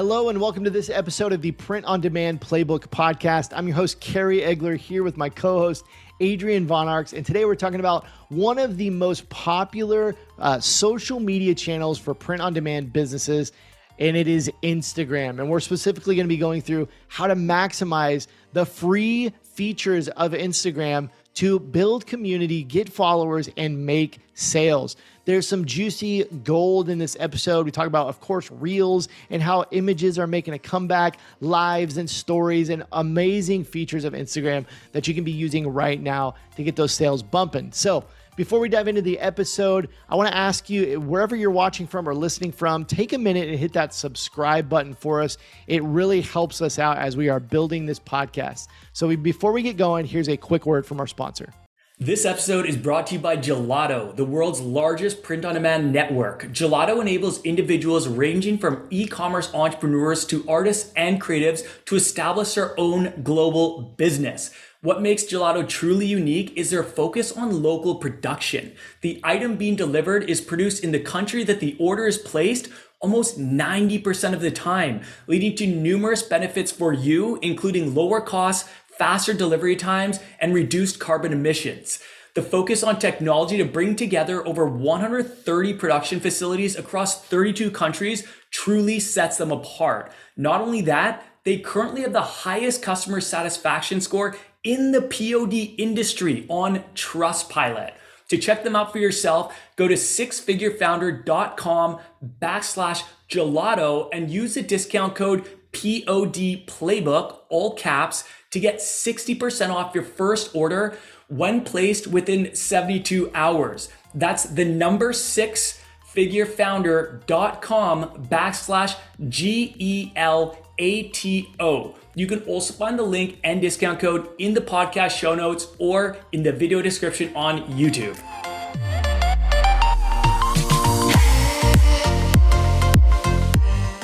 [0.00, 3.52] Hello, and welcome to this episode of the Print on Demand Playbook Podcast.
[3.54, 5.84] I'm your host, Kerry Egeler, here with my co host,
[6.20, 7.12] Adrian Von Arx.
[7.12, 12.14] And today we're talking about one of the most popular uh, social media channels for
[12.14, 13.52] print on demand businesses,
[13.98, 15.38] and it is Instagram.
[15.38, 20.32] And we're specifically going to be going through how to maximize the free features of
[20.32, 24.96] Instagram to build community, get followers, and make sales.
[25.26, 27.64] There's some juicy gold in this episode.
[27.64, 32.10] We talk about, of course, reels and how images are making a comeback, lives and
[32.10, 36.74] stories, and amazing features of Instagram that you can be using right now to get
[36.74, 37.70] those sales bumping.
[37.72, 38.04] So,
[38.40, 42.08] before we dive into the episode, I want to ask you wherever you're watching from
[42.08, 45.36] or listening from, take a minute and hit that subscribe button for us.
[45.66, 48.68] It really helps us out as we are building this podcast.
[48.94, 51.52] So, before we get going, here's a quick word from our sponsor.
[51.98, 56.44] This episode is brought to you by Gelato, the world's largest print on demand network.
[56.44, 62.72] Gelato enables individuals ranging from e commerce entrepreneurs to artists and creatives to establish their
[62.80, 64.50] own global business.
[64.82, 68.72] What makes Gelato truly unique is their focus on local production.
[69.02, 73.38] The item being delivered is produced in the country that the order is placed almost
[73.38, 79.76] 90% of the time, leading to numerous benefits for you, including lower costs, faster delivery
[79.76, 82.02] times, and reduced carbon emissions.
[82.34, 88.98] The focus on technology to bring together over 130 production facilities across 32 countries truly
[88.98, 90.10] sets them apart.
[90.38, 96.46] Not only that, they currently have the highest customer satisfaction score in the POD industry
[96.48, 97.92] on Trustpilot.
[98.28, 101.98] To check them out for yourself, go to sixfigurefounder.com
[102.40, 109.94] backslash gelato and use the discount code POD playbook, all caps, to get 60% off
[109.94, 110.96] your first order
[111.28, 113.88] when placed within 72 hours.
[114.14, 115.80] That's the number six
[116.14, 118.96] figurefounder.com backslash
[119.28, 121.94] G E L A T O.
[122.14, 126.16] You can also find the link and discount code in the podcast show notes or
[126.32, 128.18] in the video description on YouTube.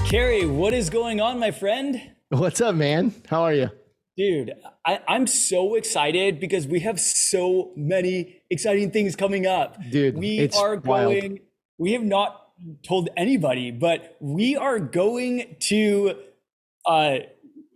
[0.08, 2.00] Kerry, what is going on, my friend?
[2.28, 3.12] What's up, man?
[3.28, 3.70] How are you?
[4.16, 4.54] Dude,
[4.86, 9.76] I, am so excited because we have so many exciting things coming up.
[9.90, 11.38] Dude, we are going, wild.
[11.78, 12.46] We have not
[12.82, 16.14] told anybody, but we are going to
[16.86, 17.18] uh,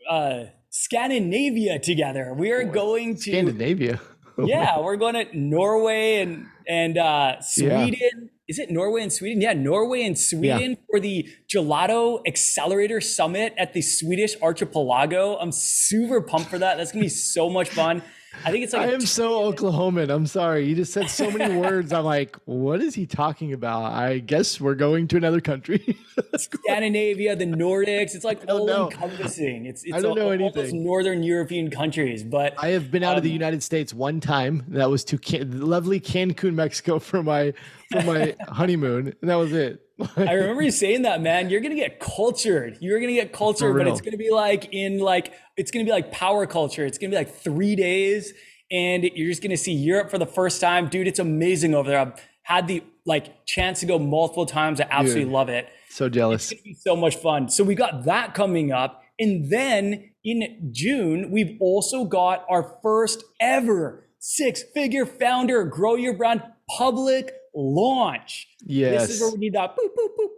[0.09, 2.33] uh, Scandinavia together.
[2.35, 4.01] We are going to Scandinavia.
[4.39, 7.95] yeah, we're going to Norway and and uh, Sweden.
[8.01, 8.29] Yeah.
[8.49, 9.41] Is it Norway and Sweden?
[9.41, 10.77] Yeah, Norway and Sweden yeah.
[10.91, 15.37] for the Gelato Accelerator Summit at the Swedish Archipelago.
[15.37, 16.77] I'm super pumped for that.
[16.77, 18.03] That's gonna be so much fun.
[18.45, 20.09] I think it's like I am so Oklahoman.
[20.09, 20.67] I'm sorry.
[20.67, 21.93] You just said so many words.
[21.93, 23.93] I'm like, what is he talking about?
[23.93, 25.99] I guess we're going to another country.
[26.37, 28.15] Scandinavia, the Nordics.
[28.15, 28.91] It's like all know.
[28.91, 29.67] encompassing.
[29.67, 30.85] It's, it's I don't all, know anything.
[30.85, 32.23] northern European countries.
[32.23, 34.65] But I have been out um, of the um, United States one time.
[34.69, 37.53] That was to Can- lovely Cancun, Mexico for my
[37.91, 39.83] for my honeymoon, and that was it.
[40.17, 41.51] I remember you saying that, man.
[41.51, 42.79] You're gonna get cultured.
[42.81, 46.11] You're gonna get cultured, but it's gonna be like in like it's gonna be like
[46.11, 46.85] power culture.
[46.85, 48.33] It's gonna be like three days,
[48.71, 51.07] and you're just gonna see Europe for the first time, dude.
[51.07, 52.01] It's amazing over there.
[52.01, 54.81] I've had the like chance to go multiple times.
[54.81, 55.69] I absolutely dude, love it.
[55.89, 56.53] So jealous.
[56.53, 57.49] It's gonna be so much fun.
[57.49, 63.25] So we got that coming up, and then in June we've also got our first
[63.41, 66.43] ever six-figure founder grow your brand
[66.77, 68.49] public launch.
[68.65, 69.09] Yes.
[69.09, 69.77] This is where we need that.
[69.77, 70.31] Boop, boop, boop,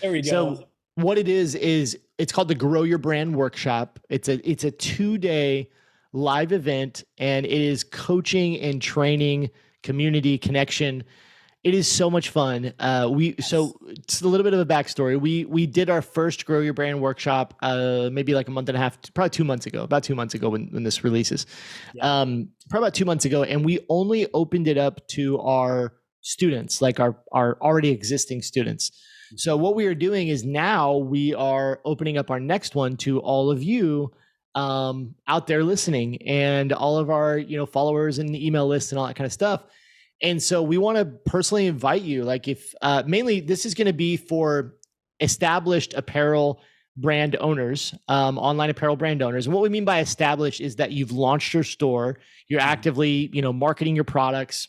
[0.00, 0.28] there we go.
[0.28, 0.64] So
[0.94, 4.00] what it is is it's called the Grow Your Brand Workshop.
[4.08, 5.70] It's a it's a two day
[6.12, 9.50] live event, and it is coaching and training,
[9.82, 11.04] community connection
[11.68, 12.72] it is so much fun.
[12.78, 15.20] Uh, we so it's a little bit of a backstory.
[15.20, 18.76] We we did our first grow your brand workshop uh, maybe like a month and
[18.76, 21.44] a half, probably two months ago, about two months ago when, when this releases.
[21.92, 22.20] Yeah.
[22.20, 25.92] Um, probably about two months ago, and we only opened it up to our
[26.22, 28.88] students, like our our already existing students.
[28.88, 29.36] Mm-hmm.
[29.36, 33.18] So what we are doing is now we are opening up our next one to
[33.18, 34.10] all of you
[34.54, 38.98] um, out there listening and all of our you know followers and email lists and
[38.98, 39.64] all that kind of stuff
[40.22, 42.24] and so we want to personally invite you.
[42.24, 44.74] Like, if uh, mainly this is going to be for
[45.20, 46.60] established apparel
[46.96, 49.46] brand owners, um, online apparel brand owners.
[49.46, 52.18] And what we mean by established is that you've launched your store,
[52.48, 52.68] you're mm-hmm.
[52.68, 54.68] actively, you know, marketing your products.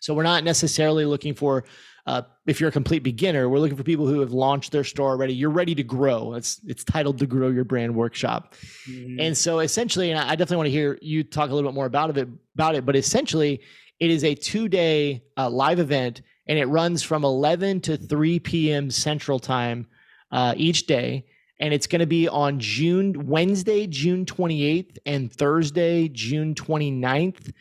[0.00, 1.64] So we're not necessarily looking for
[2.06, 5.10] uh, if you're a complete beginner, we're looking for people who have launched their store
[5.10, 5.34] already.
[5.34, 6.34] You're ready to grow.
[6.34, 8.54] It's it's titled the Grow Your Brand Workshop,
[8.88, 9.18] mm-hmm.
[9.18, 11.86] and so essentially, and I definitely want to hear you talk a little bit more
[11.86, 12.86] about it about it.
[12.86, 13.60] But essentially,
[14.00, 18.38] it is a two day uh, live event and it runs from 11 to 3
[18.40, 18.90] p.m.
[18.90, 19.86] Central Time
[20.30, 21.26] uh, each day.
[21.58, 27.52] And it's going to be on June, Wednesday, June 28th, and Thursday, June 29th.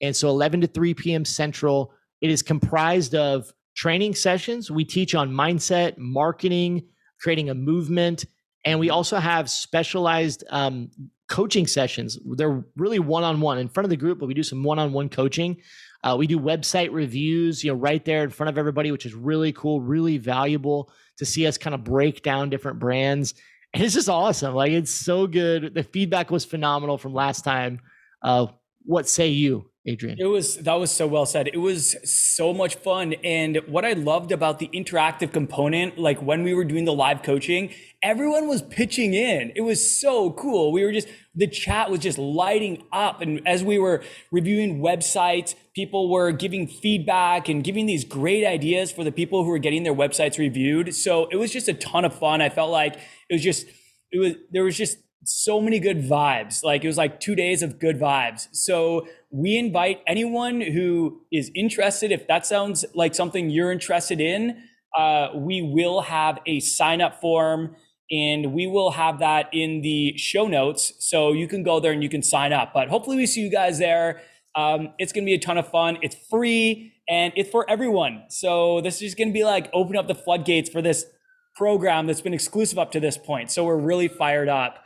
[0.00, 1.24] And so 11 to 3 p.m.
[1.24, 1.92] Central.
[2.20, 4.70] It is comprised of training sessions.
[4.70, 6.84] We teach on mindset, marketing,
[7.20, 8.24] creating a movement.
[8.64, 10.90] And we also have specialized um,
[11.32, 12.18] coaching sessions.
[12.36, 14.78] They're really one on one in front of the group, but we do some one
[14.78, 15.56] on one coaching.
[16.04, 19.14] Uh, we do website reviews, you know, right there in front of everybody, which is
[19.14, 23.32] really cool, really valuable to see us kind of break down different brands.
[23.72, 24.54] And it's just awesome.
[24.54, 25.72] Like it's so good.
[25.72, 27.80] The feedback was phenomenal from last time.
[28.20, 28.48] Uh,
[28.84, 29.70] what say you?
[29.84, 30.16] Adrian.
[30.20, 31.48] It was that was so well said.
[31.48, 33.14] It was so much fun.
[33.24, 37.24] And what I loved about the interactive component, like when we were doing the live
[37.24, 39.52] coaching, everyone was pitching in.
[39.56, 40.70] It was so cool.
[40.70, 43.22] We were just the chat was just lighting up.
[43.22, 48.92] And as we were reviewing websites, people were giving feedback and giving these great ideas
[48.92, 50.94] for the people who were getting their websites reviewed.
[50.94, 52.40] So it was just a ton of fun.
[52.40, 52.94] I felt like
[53.28, 53.66] it was just
[54.12, 56.62] it was there was just so many good vibes.
[56.64, 58.48] Like it was like two days of good vibes.
[58.52, 64.62] So we invite anyone who is interested, if that sounds like something you're interested in,
[64.96, 67.76] uh, we will have a sign up form
[68.10, 70.92] and we will have that in the show notes.
[70.98, 72.72] So you can go there and you can sign up.
[72.74, 74.20] But hopefully we see you guys there.
[74.54, 75.98] Um, it's going to be a ton of fun.
[76.02, 78.24] It's free and it's for everyone.
[78.28, 81.06] So this is going to be like open up the floodgates for this
[81.54, 83.50] program that's been exclusive up to this point.
[83.50, 84.81] So we're really fired up.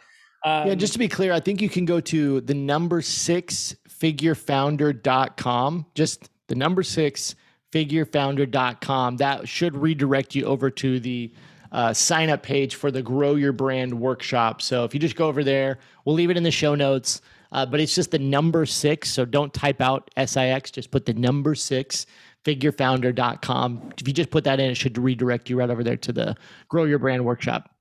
[0.46, 3.74] Um, yeah, just to be clear, I think you can go to the number six
[3.88, 5.86] figurefounder.com.
[5.96, 7.34] Just the number six
[7.72, 9.16] figurefounder.com.
[9.16, 11.32] That should redirect you over to the
[11.72, 14.62] uh, sign up page for the Grow Your Brand workshop.
[14.62, 17.22] So if you just go over there, we'll leave it in the show notes.
[17.50, 19.10] Uh, but it's just the number six.
[19.10, 22.06] So don't type out SIX, just put the number six
[22.44, 23.90] figurefounder.com.
[23.98, 26.36] If you just put that in, it should redirect you right over there to the
[26.68, 27.75] Grow Your Brand workshop.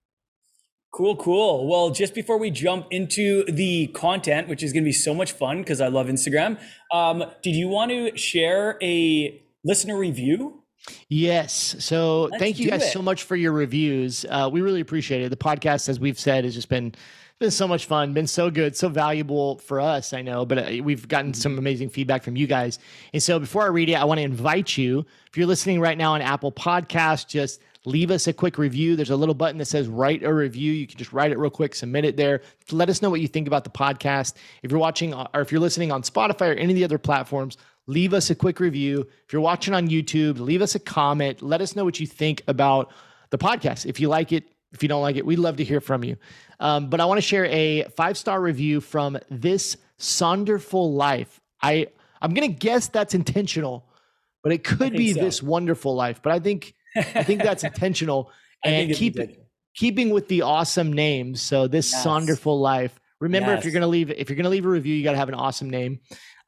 [0.95, 1.67] Cool, cool.
[1.67, 5.33] Well, just before we jump into the content, which is going to be so much
[5.33, 6.57] fun because I love Instagram,
[6.89, 10.63] um, did you want to share a listener review?
[11.09, 11.75] Yes.
[11.79, 12.93] So Let's thank you guys it.
[12.93, 14.25] so much for your reviews.
[14.29, 15.27] Uh, we really appreciate it.
[15.27, 16.95] The podcast, as we've said, has just been
[17.39, 20.13] been so much fun, been so good, so valuable for us.
[20.13, 21.59] I know, but uh, we've gotten some mm-hmm.
[21.59, 22.79] amazing feedback from you guys.
[23.11, 25.05] And so before I read it, I want to invite you.
[25.27, 28.95] If you're listening right now on Apple Podcast, just leave us a quick review.
[28.95, 30.71] There's a little button that says write a review.
[30.71, 32.41] You can just write it real quick, submit it there.
[32.71, 34.33] Let us know what you think about the podcast.
[34.63, 37.57] If you're watching or if you're listening on Spotify or any of the other platforms,
[37.87, 39.07] leave us a quick review.
[39.25, 41.41] If you're watching on YouTube, leave us a comment.
[41.41, 42.91] Let us know what you think about
[43.29, 43.85] the podcast.
[43.85, 46.17] If you like it, if you don't like it, we'd love to hear from you.
[46.59, 51.39] Um, but I want to share a five star review from this Sonderful Life.
[51.61, 51.87] I
[52.21, 53.85] I'm gonna guess that's intentional,
[54.43, 55.21] but it could be so.
[55.21, 56.21] this wonderful life.
[56.21, 58.31] But I think I think that's intentional
[58.63, 59.17] and keep
[59.75, 61.41] keeping with the awesome names.
[61.41, 62.03] So this yes.
[62.03, 62.99] Sonderful Life.
[63.19, 63.59] Remember, yes.
[63.59, 65.35] if you're gonna leave if you're gonna leave a review, you got to have an
[65.35, 65.99] awesome name.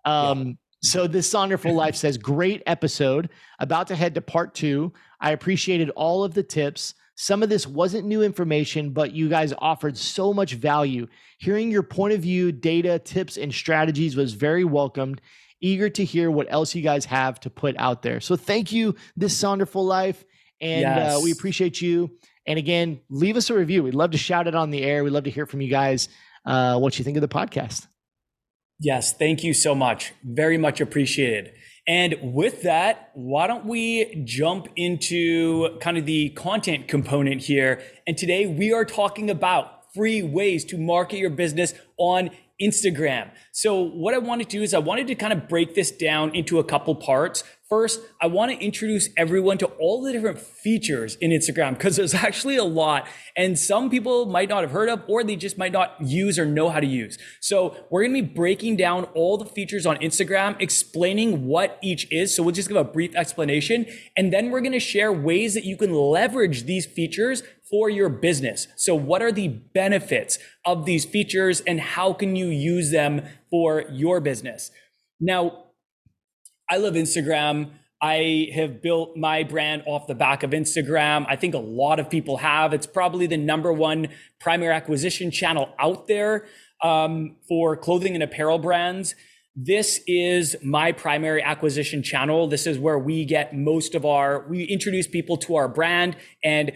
[0.05, 0.53] Um, yeah.
[0.81, 3.29] So this Sonderful Life says, "Great episode.
[3.59, 4.93] About to head to part two.
[5.19, 9.51] I appreciated all of the tips." Some of this wasn't new information, but you guys
[9.57, 11.07] offered so much value.
[11.39, 15.19] Hearing your point of view, data, tips, and strategies was very welcomed.
[15.59, 18.19] Eager to hear what else you guys have to put out there.
[18.19, 20.23] So thank you, this Sonderful Life,
[20.61, 21.15] and yes.
[21.15, 22.11] uh, we appreciate you.
[22.45, 23.83] And again, leave us a review.
[23.83, 25.03] We'd love to shout it on the air.
[25.03, 26.07] We'd love to hear from you guys
[26.45, 27.87] uh, what you think of the podcast.
[28.79, 30.13] Yes, thank you so much.
[30.23, 31.51] Very much appreciated.
[31.87, 37.81] And with that, why don't we jump into kind of the content component here?
[38.05, 42.29] And today we are talking about free ways to market your business on
[42.61, 43.31] Instagram.
[43.57, 46.35] So what I wanted to do is I wanted to kind of break this down
[46.35, 47.43] into a couple parts.
[47.67, 52.13] First, I want to introduce everyone to all the different features in Instagram because there's
[52.13, 55.71] actually a lot and some people might not have heard of or they just might
[55.71, 57.17] not use or know how to use.
[57.41, 62.09] So we're going to be breaking down all the features on Instagram, explaining what each
[62.11, 62.35] is.
[62.35, 65.65] So we'll just give a brief explanation and then we're going to share ways that
[65.65, 68.67] you can leverage these features for your business.
[68.75, 73.83] So what are the benefits of these features and how can you use them for
[73.91, 74.71] your business?
[75.19, 75.65] Now,
[76.69, 77.71] I love Instagram.
[78.01, 81.25] I have built my brand off the back of Instagram.
[81.27, 82.73] I think a lot of people have.
[82.73, 86.45] It's probably the number one primary acquisition channel out there
[86.83, 89.15] um, for clothing and apparel brands.
[89.55, 92.47] This is my primary acquisition channel.
[92.47, 96.71] This is where we get most of our, we introduce people to our brand and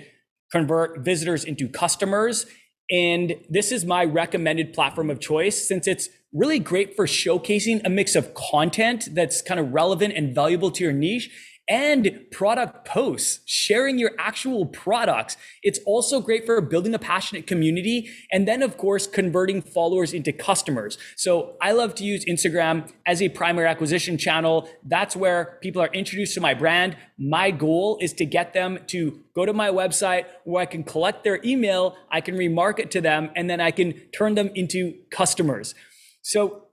[0.52, 2.48] convert visitors into customers.
[2.90, 7.90] And this is my recommended platform of choice since it's really great for showcasing a
[7.90, 11.30] mix of content that's kind of relevant and valuable to your niche
[11.72, 15.38] and product posts, sharing your actual products.
[15.64, 18.10] It's also great for building a passionate community.
[18.30, 20.98] And then, of course, converting followers into customers.
[21.16, 24.68] So I love to use Instagram as a primary acquisition channel.
[24.84, 26.98] That's where people are introduced to my brand.
[27.18, 31.24] My goal is to get them to go to my website where I can collect
[31.24, 35.74] their email, I can remarket to them, and then I can turn them into customers.
[36.22, 36.68] So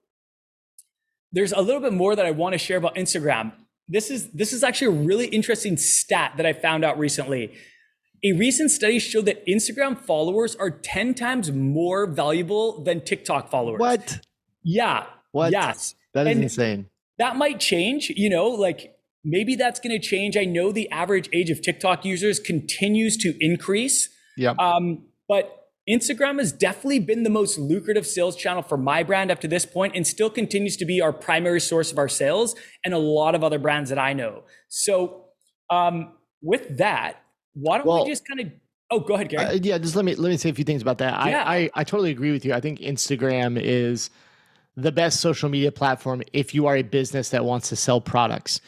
[1.33, 3.53] there's a little bit more that I want to share about Instagram
[3.89, 7.55] this is this is actually a really interesting stat that I found out recently.
[8.25, 13.79] A recent study showed that Instagram followers are 10 times more valuable than TikTok followers.
[13.79, 14.21] What?
[14.63, 15.07] Yeah.
[15.31, 15.53] What?
[15.53, 15.95] Yes.
[16.15, 16.87] That is and insane.
[17.19, 20.37] That might change, you know, like maybe that's going to change.
[20.37, 24.09] I know the average age of TikTok users continues to increase.
[24.37, 24.55] Yeah.
[24.59, 25.58] Um, but
[25.89, 29.65] Instagram has definitely been the most lucrative sales channel for my brand up to this
[29.65, 32.55] point and still continues to be our primary source of our sales
[32.85, 34.43] and a lot of other brands that I know.
[34.69, 35.25] So,
[35.71, 37.23] um, with that,
[37.55, 38.49] why don't well, we just kind of
[38.91, 39.45] Oh, go ahead, Kerry.
[39.45, 41.13] Uh, yeah, just let me let me say a few things about that.
[41.27, 41.45] Yeah.
[41.45, 42.55] I, I I totally agree with you.
[42.55, 44.09] I think Instagram is
[44.77, 48.61] the best social media platform if you are a business that wants to sell products.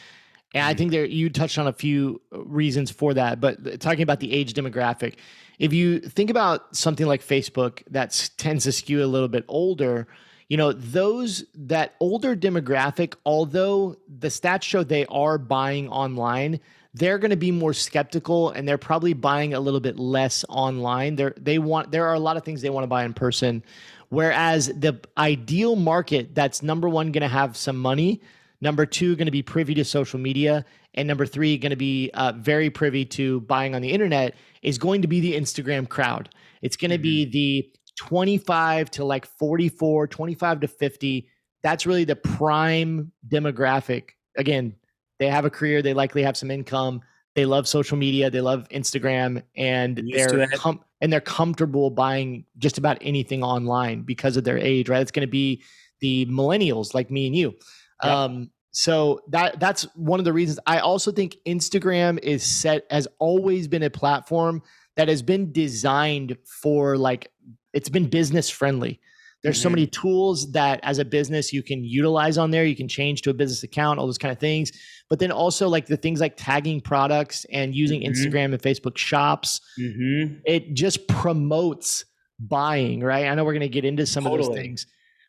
[0.53, 0.79] And I mm-hmm.
[0.79, 4.53] think there you touched on a few reasons for that, but talking about the age
[4.53, 5.15] demographic,
[5.61, 10.09] if you think about something like Facebook that tends to skew a little bit older,
[10.49, 16.61] you know, those that older demographic, although the stats show they are buying online,
[16.95, 21.17] they're going to be more skeptical and they're probably buying a little bit less online.
[21.17, 23.63] They're, they want there are a lot of things they want to buy in person.
[24.09, 28.23] Whereas the ideal market that's number one going to have some money,
[28.63, 30.65] number two going to be privy to social media,
[30.95, 34.79] and number three going to be uh, very privy to buying on the internet is
[34.79, 36.29] going to be the Instagram crowd.
[36.63, 37.03] It's going to mm-hmm.
[37.03, 41.29] be the 25 to like 44, 25 to 50.
[41.63, 44.11] That's really the prime demographic.
[44.37, 44.75] Again,
[45.19, 47.03] they have a career, they likely have some income,
[47.35, 52.79] they love social media, they love Instagram, and they're com- and they're comfortable buying just
[52.79, 55.01] about anything online because of their age, right?
[55.01, 55.63] It's going to be
[56.01, 57.55] the millennials like me and you.
[58.03, 58.13] Yep.
[58.13, 63.09] Um, so that that's one of the reasons i also think instagram is set has
[63.19, 64.63] always been a platform
[64.97, 67.31] that has been designed for like
[67.73, 69.01] it's been business friendly
[69.43, 69.63] there's mm-hmm.
[69.63, 73.23] so many tools that as a business you can utilize on there you can change
[73.23, 74.71] to a business account all those kind of things
[75.09, 78.13] but then also like the things like tagging products and using mm-hmm.
[78.13, 80.35] instagram and facebook shops mm-hmm.
[80.45, 82.05] it just promotes
[82.39, 84.41] buying right i know we're going to get into some totally.
[84.41, 84.87] of those things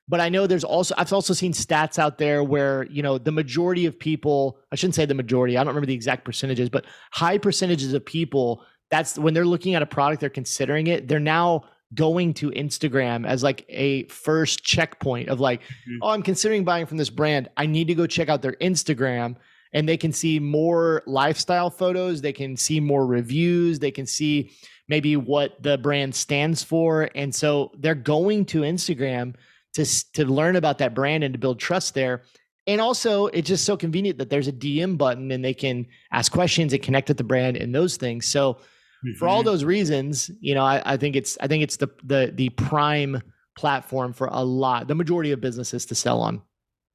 [0.08, 3.32] but I know there's also I've also seen stats out there where you know the
[3.32, 6.86] majority of people I shouldn't say the majority I don't remember the exact percentages but
[7.12, 11.20] high percentages of people that's when they're looking at a product they're considering it they're
[11.20, 15.98] now going to Instagram as like a first checkpoint of like mm-hmm.
[16.02, 19.36] oh I'm considering buying from this brand I need to go check out their Instagram
[19.74, 24.52] and they can see more lifestyle photos they can see more reviews they can see
[24.88, 29.36] maybe what the brand stands for and so they're going to Instagram
[29.74, 32.24] to to learn about that brand and to build trust there.
[32.68, 36.32] And also, it's just so convenient that there's a DM button and they can ask
[36.32, 38.28] questions and connect with the brand and those things.
[38.28, 39.14] So, mm-hmm.
[39.18, 39.48] for all mm-hmm.
[39.48, 43.22] those reasons, you know, I, I think it's I think it's the the the prime
[43.58, 46.42] platform for a lot, the majority of businesses to sell on.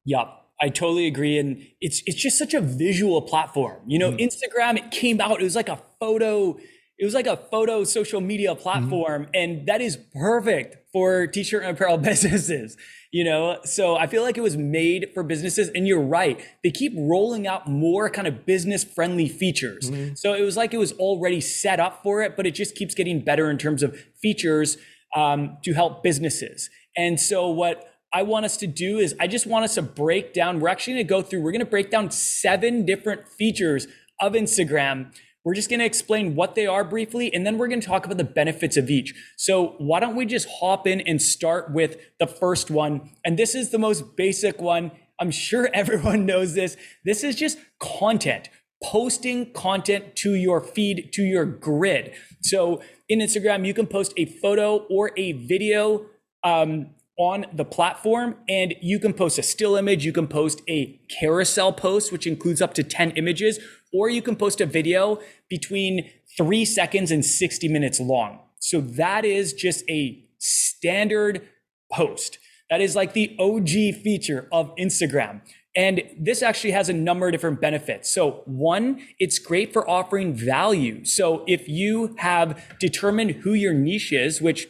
[0.04, 0.28] Yep.
[0.60, 1.36] I totally agree.
[1.36, 3.82] And it's it's just such a visual platform.
[3.86, 4.18] You know, mm-hmm.
[4.24, 6.56] Instagram, it came out, it was like a photo
[6.98, 8.62] it was like a photo social media mm-hmm.
[8.62, 9.30] platform mm-hmm.
[9.34, 12.76] and that is perfect for t-shirt and apparel businesses
[13.12, 16.70] you know so i feel like it was made for businesses and you're right they
[16.70, 20.14] keep rolling out more kind of business friendly features mm-hmm.
[20.14, 22.94] so it was like it was already set up for it but it just keeps
[22.94, 24.76] getting better in terms of features
[25.14, 29.46] um, to help businesses and so what I want us to do is I just
[29.46, 30.60] want us to break down.
[30.60, 33.88] We're actually going to go through, we're going to break down seven different features
[34.20, 35.12] of Instagram
[35.46, 38.04] we're just going to explain what they are briefly, and then we're going to talk
[38.04, 39.14] about the benefits of each.
[39.36, 43.12] So, why don't we just hop in and start with the first one?
[43.24, 44.90] And this is the most basic one.
[45.20, 46.76] I'm sure everyone knows this.
[47.04, 48.50] This is just content,
[48.82, 52.12] posting content to your feed, to your grid.
[52.42, 56.06] So, in Instagram, you can post a photo or a video.
[56.42, 61.00] Um, on the platform and you can post a still image you can post a
[61.18, 63.58] carousel post which includes up to 10 images
[63.96, 68.40] or you can post a video between three seconds and 60 minutes long.
[68.58, 71.48] So that is just a standard
[71.90, 72.38] post.
[72.68, 75.40] That is like the OG feature of Instagram.
[75.76, 78.12] And this actually has a number of different benefits.
[78.12, 81.04] So, one, it's great for offering value.
[81.04, 84.68] So, if you have determined who your niche is, which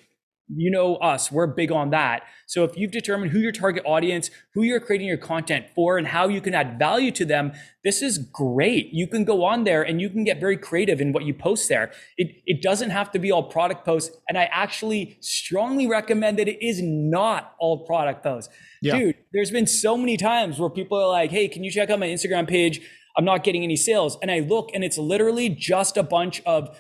[0.49, 2.25] you know us, we're big on that.
[2.47, 6.07] So if you've determined who your target audience, who you're creating your content for, and
[6.07, 8.93] how you can add value to them, this is great.
[8.93, 11.69] You can go on there and you can get very creative in what you post
[11.69, 11.93] there.
[12.17, 14.17] It, it doesn't have to be all product posts.
[14.29, 18.53] And I actually strongly recommend that it is not all product posts.
[18.81, 18.99] Yeah.
[18.99, 21.99] Dude, there's been so many times where people are like, hey, can you check out
[21.99, 22.81] my Instagram page?
[23.19, 24.19] I'm not getting any sales.
[24.23, 26.79] And I look and it's literally just a bunch of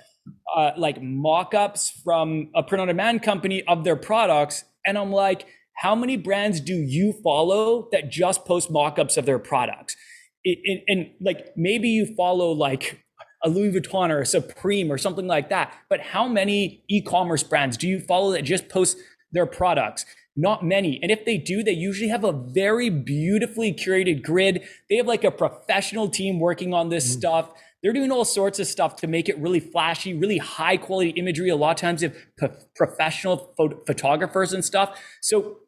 [0.54, 5.47] uh, like mock-ups from a print on demand company of their products and i'm like
[5.75, 9.97] how many brands do you follow that just post mock-ups of their products
[10.45, 13.02] it, it, and like maybe you follow like
[13.45, 17.76] a louis vuitton or a supreme or something like that but how many e-commerce brands
[17.76, 18.97] do you follow that just post
[19.33, 21.00] their products not many.
[21.02, 24.62] And if they do, they usually have a very beautifully curated grid.
[24.90, 27.21] They have like a professional team working on this mm-hmm.
[27.21, 27.50] stuff.
[27.87, 31.50] They're doing all sorts of stuff to make it really flashy, really high quality imagery.
[31.50, 32.26] A lot of times, if
[32.75, 33.55] professional
[33.87, 35.00] photographers and stuff.
[35.21, 35.59] So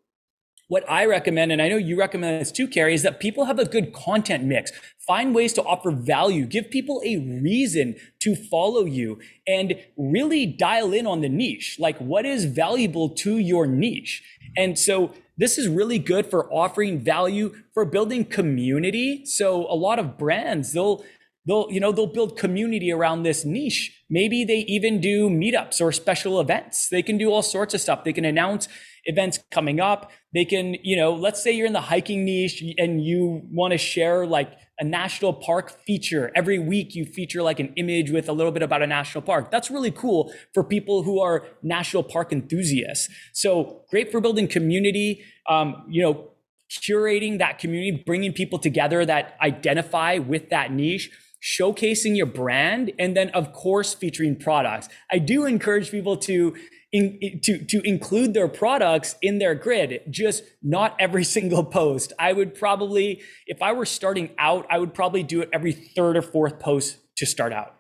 [0.67, 3.61] what I recommend, and I know you recommend this too, Kerry, is that people have
[3.61, 4.73] a good content mix.
[5.07, 10.93] Find ways to offer value, give people a reason to follow you, and really dial
[10.93, 11.77] in on the niche.
[11.79, 14.25] Like, what is valuable to your niche?
[14.57, 19.25] And so, this is really good for offering value for building community.
[19.25, 21.05] So, a lot of brands, they'll
[21.49, 24.05] they'll you know they'll build community around this niche.
[24.11, 26.89] Maybe they even do meetups or special events.
[26.89, 28.05] They can do all sorts of stuff.
[28.05, 28.69] They can announce
[29.05, 30.13] events coming up.
[30.35, 33.79] They can you know let's say you're in the hiking niche and you want to
[33.79, 36.31] share like a national park feature.
[36.37, 39.51] Every week you feature like an image with a little bit about a national park.
[39.51, 43.09] That's really cool for people who are national park enthusiasts.
[43.33, 46.31] So great for building community um, you know
[46.71, 51.11] curating that community bringing people together that identify with that niche
[51.43, 54.89] showcasing your brand, and then of course featuring products.
[55.11, 56.55] I do encourage people to
[56.93, 62.13] in, to to include their products in their grid, just not every single post.
[62.19, 66.17] I would probably, if I were starting out, I would probably do it every third
[66.17, 67.75] or fourth post to start out.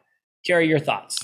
[0.46, 1.18] Kerry, your thoughts?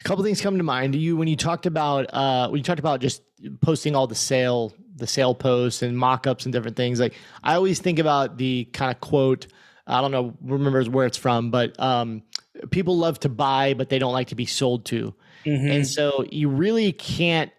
[0.00, 0.94] A couple things come to mind.
[0.94, 3.22] You when you talked about uh, when you talked about just
[3.60, 7.00] posting all the sale the sale posts and mock-ups and different things.
[7.00, 9.46] Like I always think about the kind of quote
[9.90, 12.22] I don't know, remembers where it's from, but um,
[12.70, 15.14] people love to buy, but they don't like to be sold to.
[15.44, 15.70] Mm-hmm.
[15.70, 17.50] And so you really can't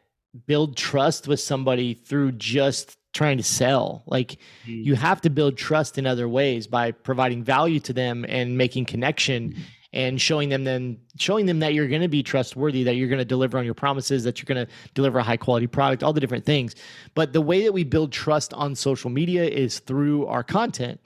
[0.47, 4.03] build trust with somebody through just trying to sell.
[4.05, 4.83] Like mm-hmm.
[4.83, 8.85] you have to build trust in other ways by providing value to them and making
[8.85, 9.61] connection mm-hmm.
[9.91, 13.19] and showing them then showing them that you're going to be trustworthy, that you're going
[13.19, 16.13] to deliver on your promises, that you're going to deliver a high quality product, all
[16.13, 16.75] the different things.
[17.13, 21.05] But the way that we build trust on social media is through our content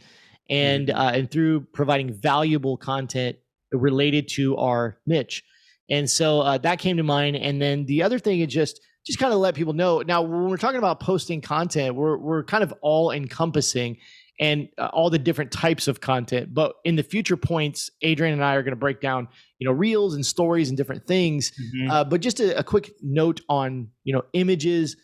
[0.50, 0.98] and mm-hmm.
[0.98, 3.38] uh, and through providing valuable content
[3.72, 5.44] related to our niche.
[5.90, 7.36] And so uh, that came to mind.
[7.36, 10.02] And then the other thing is just just kind of let people know.
[10.02, 13.98] Now, when we're talking about posting content, we're we're kind of all encompassing
[14.40, 16.54] and uh, all the different types of content.
[16.54, 19.28] But in the future points, Adrian and I are going to break down,
[19.60, 21.52] you know, reels and stories and different things.
[21.52, 21.92] Mm-hmm.
[21.92, 24.98] Uh, but just a, a, quick note on, you know, images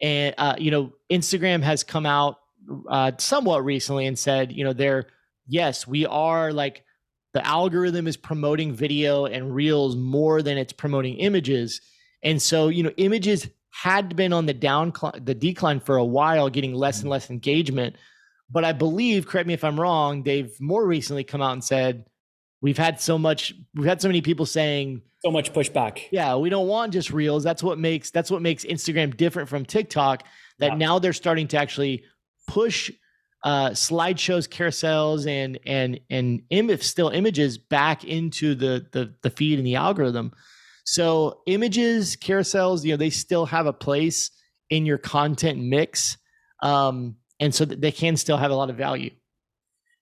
[0.00, 2.36] and uh, you know, Instagram has come out
[2.88, 5.06] uh, somewhat recently and said, you know, they're
[5.46, 6.84] yes, we are like
[7.34, 11.80] the algorithm is promoting video and reels more than it's promoting images,
[12.22, 16.48] and so you know, images had been on the down the decline for a while,
[16.48, 17.12] getting less and mm-hmm.
[17.12, 17.96] less engagement.
[18.50, 22.06] But I believe, correct me if I'm wrong, they've more recently come out and said
[22.60, 26.02] we've had so much, we've had so many people saying so much pushback.
[26.10, 27.42] Yeah, we don't want just reels.
[27.42, 30.24] That's what makes that's what makes Instagram different from TikTok.
[30.58, 30.76] That yeah.
[30.76, 32.04] now they're starting to actually
[32.48, 32.90] push
[33.44, 39.58] uh, slideshows, carousels, and and and Im- still images back into the, the the feed
[39.58, 40.32] and the algorithm.
[40.84, 44.30] So images, carousels, you know, they still have a place
[44.70, 46.16] in your content mix,
[46.62, 49.10] um, and so they can still have a lot of value.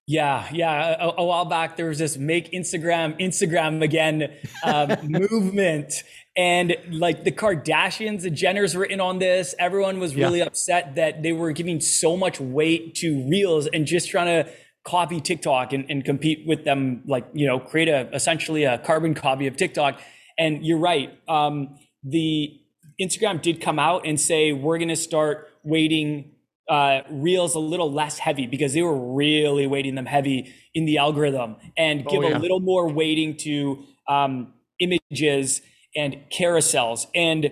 [0.06, 0.96] Yeah, yeah.
[1.00, 4.32] A, a, while back, there was this "Make Instagram Instagram Again"
[4.64, 5.92] um, movement,
[6.36, 9.54] and like the Kardashians, the Jenners were in on this.
[9.58, 10.44] Everyone was really yeah.
[10.44, 14.50] upset that they were giving so much weight to Reels and just trying to
[14.84, 17.02] copy TikTok and, and compete with them.
[17.06, 19.98] Like you know, create a essentially a carbon copy of TikTok.
[20.38, 21.18] And you're right.
[21.26, 22.60] Um, the
[23.00, 26.32] Instagram did come out and say we're going to start weighting
[26.68, 30.98] uh, reels a little less heavy because they were really weighting them heavy in the
[30.98, 32.36] algorithm and oh, give oh, yeah.
[32.36, 35.62] a little more weighting to um, images
[35.96, 37.50] and carousels and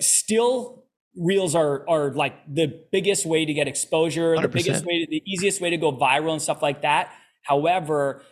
[0.00, 0.84] still
[1.16, 4.42] reels are are like the biggest way to get exposure 100%.
[4.42, 8.22] the biggest way to, the easiest way to go viral and stuff like that however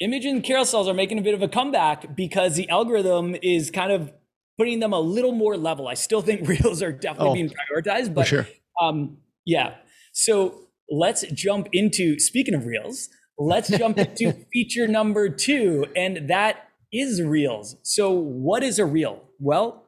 [0.00, 3.92] image and carousels are making a bit of a comeback because the algorithm is kind
[3.92, 4.12] of
[4.58, 5.88] putting them a little more level.
[5.88, 8.46] I still think reels are definitely oh, being prioritized, but sure.
[8.80, 9.74] um, yeah.
[10.12, 13.08] So let's jump into speaking of reels,
[13.38, 17.76] let's jump into feature number two, and that is reels.
[17.82, 19.22] So, what is a reel?
[19.38, 19.86] Well,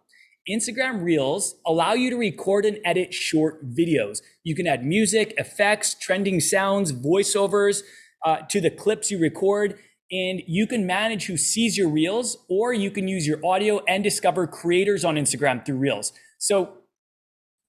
[0.51, 4.23] Instagram Reels allow you to record and edit short videos.
[4.43, 7.83] You can add music, effects, trending sounds, voiceovers
[8.25, 9.79] uh, to the clips you record,
[10.11, 14.03] and you can manage who sees your Reels, or you can use your audio and
[14.03, 16.13] discover creators on Instagram through Reels.
[16.39, 16.79] So,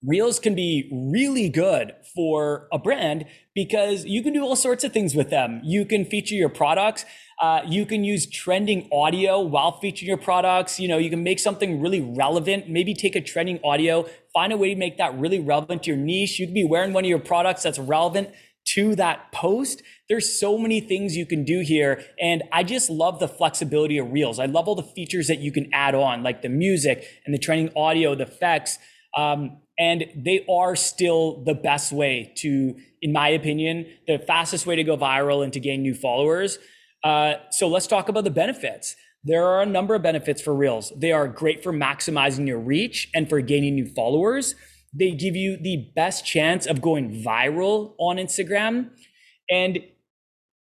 [0.06, 4.92] Reels can be really good for a brand because you can do all sorts of
[4.92, 5.62] things with them.
[5.64, 7.06] You can feature your products.
[7.42, 10.80] Uh, you can use trending audio while featuring your products.
[10.80, 12.70] You know, you can make something really relevant.
[12.70, 15.98] Maybe take a trending audio, find a way to make that really relevant to your
[15.98, 16.38] niche.
[16.38, 18.30] You could be wearing one of your products that's relevant
[18.66, 19.82] to that post.
[20.10, 22.04] There's so many things you can do here.
[22.20, 24.40] And I just love the flexibility of Reels.
[24.40, 27.40] I love all the features that you can add on, like the music and the
[27.40, 28.80] trending audio, the effects.
[29.16, 34.76] Um, and they are still the best way to, in my opinion, the fastest way
[34.76, 36.60] to go viral and to gain new followers.
[37.04, 38.96] Uh, so let's talk about the benefits.
[39.24, 40.92] There are a number of benefits for Reels.
[40.98, 44.56] They are great for maximizing your reach and for gaining new followers.
[44.94, 48.90] They give you the best chance of going viral on Instagram.
[49.50, 49.80] And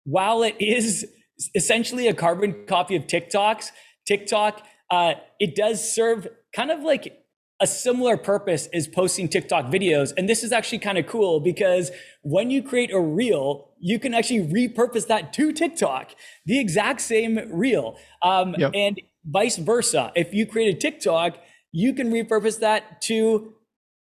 [0.05, 1.07] while it is
[1.55, 3.71] essentially a carbon copy of TikTok's,
[4.07, 7.12] TikTok, uh, it does serve kind of like
[7.61, 10.12] a similar purpose is posting TikTok videos.
[10.16, 11.90] And this is actually kind of cool because
[12.23, 16.14] when you create a reel, you can actually repurpose that to TikTok,
[16.45, 17.97] the exact same reel.
[18.23, 18.73] Um, yep.
[18.75, 20.12] And vice versa.
[20.14, 21.38] If you create a TikTok,
[21.73, 23.55] you can repurpose that to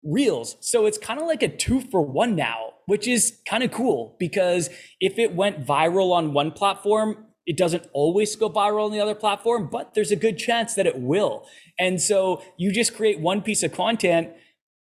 [0.03, 0.57] reels.
[0.61, 4.15] So it's kind of like a two for one now, which is kind of cool
[4.19, 8.99] because if it went viral on one platform, it doesn't always go viral on the
[8.99, 11.47] other platform, but there's a good chance that it will.
[11.79, 14.29] And so you just create one piece of content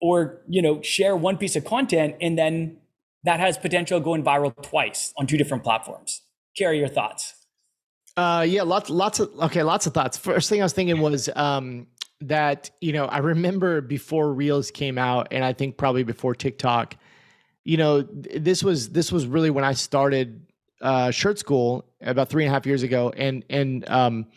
[0.01, 2.77] or, you know, share one piece of content and then
[3.23, 6.21] that has potential going viral twice on two different platforms.
[6.57, 7.33] Kerry your thoughts.
[8.17, 10.17] Uh, yeah, lots, lots of okay, lots of thoughts.
[10.17, 11.87] First thing I was thinking was um,
[12.21, 16.95] that you know I remember before Reels came out, and I think probably before TikTok.
[17.63, 20.41] You know, this was this was really when I started
[20.81, 24.27] uh, shirt school about three and a half years ago, and and um,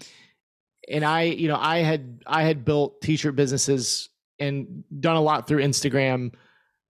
[0.89, 5.47] and I, you know, I had I had built t-shirt businesses and done a lot
[5.47, 6.33] through Instagram,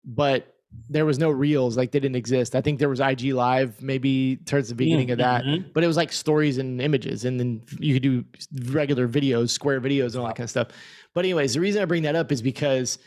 [0.04, 0.48] but
[0.88, 2.54] there was no reels like they didn't exist.
[2.54, 5.12] I think there was IG live maybe towards the beginning mm-hmm.
[5.12, 5.68] of that, mm-hmm.
[5.74, 8.24] but it was like stories and images and then you could do
[8.72, 10.68] regular videos, square videos and all that kind of stuff.
[11.14, 12.98] But anyways, the reason I bring that up is because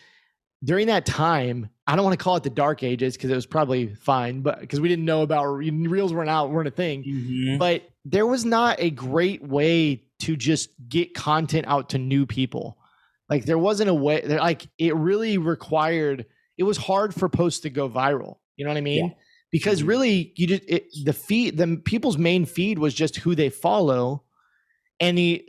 [0.65, 3.45] during that time, I don't want to call it the dark ages because it was
[3.45, 7.04] probably fine, but because we didn't know about reels weren't out, weren't a thing.
[7.04, 7.58] Mm-hmm.
[7.60, 12.78] But there was not a great way to just get content out to new people.
[13.30, 16.25] Like there wasn't a way like it really required
[16.58, 18.38] it was hard for posts to go viral.
[18.56, 19.08] You know what I mean?
[19.08, 19.13] Yeah.
[19.51, 19.89] Because mm-hmm.
[19.89, 24.23] really you just it, the feed the people's main feed was just who they follow
[24.99, 25.47] and the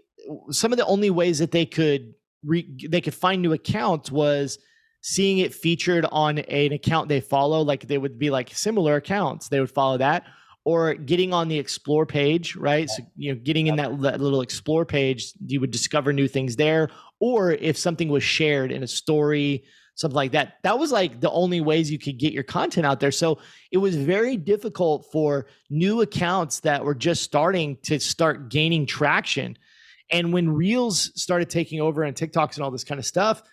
[0.51, 4.59] some of the only ways that they could re, they could find new accounts was
[5.09, 8.97] seeing it featured on a, an account they follow, like they would be like similar
[8.97, 10.25] accounts, they would follow that,
[10.65, 12.91] or getting on the explore page, right?
[12.91, 16.57] So, you know, getting in that, that little explore page, you would discover new things
[16.57, 16.89] there.
[17.21, 19.63] Or if something was shared in a story,
[19.95, 22.99] something like that, that was like the only ways you could get your content out
[22.99, 23.13] there.
[23.13, 23.39] So
[23.71, 29.57] it was very difficult for new accounts that were just starting to start gaining traction.
[30.11, 33.45] And when Reels started taking over and TikToks and all this kind of stuff,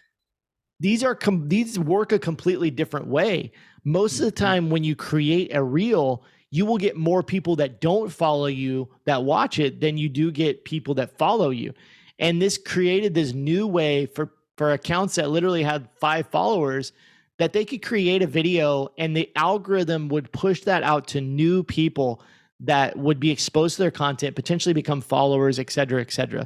[0.84, 3.54] these are com- these work a completely different way.
[3.86, 4.46] Most of the mm-hmm.
[4.46, 8.90] time, when you create a reel, you will get more people that don't follow you
[9.06, 11.74] that watch it than you do get people that follow you.
[12.20, 16.92] And this created this new way for for accounts that literally had five followers
[17.38, 21.64] that they could create a video and the algorithm would push that out to new
[21.64, 22.22] people
[22.60, 26.46] that would be exposed to their content, potentially become followers, et cetera, et cetera.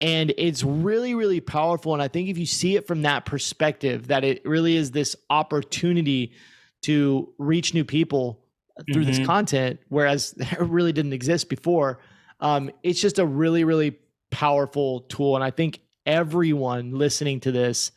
[0.00, 1.92] And it's really, really powerful.
[1.92, 5.14] And I think if you see it from that perspective, that it really is this
[5.28, 6.32] opportunity
[6.82, 8.40] to reach new people
[8.92, 9.12] through mm-hmm.
[9.12, 12.00] this content, whereas it really didn't exist before.
[12.40, 13.98] Um, it's just a really, really
[14.30, 15.34] powerful tool.
[15.34, 17.92] And I think everyone listening to this,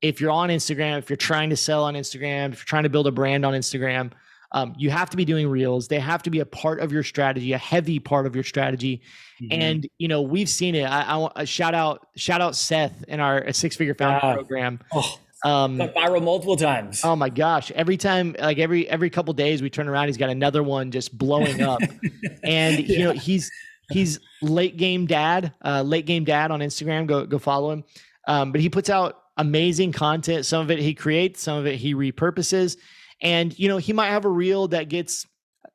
[0.00, 2.88] if you're on Instagram, if you're trying to sell on Instagram, if you're trying to
[2.88, 4.12] build a brand on Instagram,
[4.52, 5.88] um, you have to be doing reels.
[5.88, 9.02] They have to be a part of your strategy, a heavy part of your strategy.
[9.40, 9.62] Mm-hmm.
[9.62, 10.84] And you know, we've seen it.
[10.84, 14.34] I, I want a shout out, shout out Seth in our six figure founder uh,
[14.34, 14.80] program.
[14.92, 17.02] Oh, um, got viral multiple times.
[17.04, 17.70] Oh my gosh!
[17.70, 21.16] Every time, like every every couple days, we turn around, he's got another one just
[21.16, 21.80] blowing up.
[22.42, 22.98] and yeah.
[22.98, 23.50] you know, he's
[23.90, 27.06] he's late game dad, uh, late game dad on Instagram.
[27.06, 27.84] Go go follow him.
[28.26, 30.44] Um, but he puts out amazing content.
[30.44, 32.76] Some of it he creates, some of it he repurposes.
[33.22, 35.26] And you know, he might have a reel that gets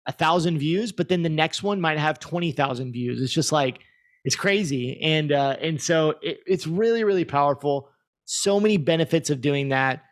[0.08, 3.22] a thousand views, but then the next one might have twenty thousand views.
[3.22, 3.80] It's just like
[4.24, 7.90] it's crazy, and uh, and so it, it's really really powerful.
[8.26, 10.04] So many benefits of doing that.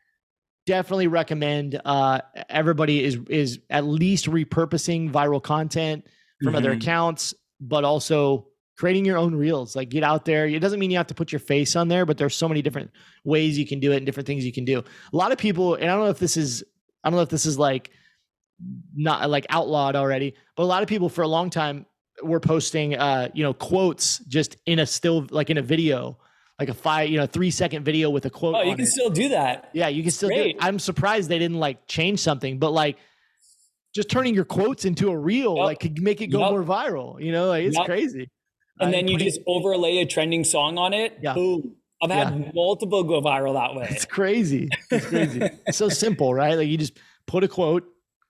[0.66, 6.06] Definitely recommend uh, everybody is is at least repurposing viral content
[6.42, 6.58] from mm-hmm.
[6.58, 9.76] other accounts, but also creating your own reels.
[9.76, 10.48] Like get out there.
[10.48, 12.62] It doesn't mean you have to put your face on there, but there's so many
[12.62, 12.92] different
[13.24, 14.80] ways you can do it and different things you can do.
[14.80, 16.64] A lot of people, and I don't know if this is,
[17.04, 17.92] I don't know if this is like
[18.96, 21.86] not like outlawed already, but a lot of people for a long time
[22.22, 26.18] were posting, uh, you know, quotes just in a still like in a video,
[26.60, 28.56] like a five, you know, three second video with a quote.
[28.56, 28.90] Oh, you can it.
[28.90, 29.70] still do that.
[29.74, 30.44] Yeah, you can still Great.
[30.44, 30.56] do it.
[30.60, 32.98] I'm surprised they didn't like change something, but like
[33.94, 35.66] just turning your quotes into a reel, yep.
[35.66, 36.52] like could make it go yep.
[36.52, 37.22] more viral.
[37.22, 37.86] You know, like it's yep.
[37.86, 38.30] crazy
[38.80, 41.18] and then you just overlay a trending song on it.
[41.22, 41.34] Yeah.
[41.34, 41.76] Boom.
[42.04, 42.52] I've had yeah.
[42.54, 43.88] multiple go viral that way.
[43.90, 44.70] It's crazy.
[44.92, 45.42] It's crazy.
[45.66, 46.56] it's so simple, right?
[46.56, 47.86] Like you just put a quote,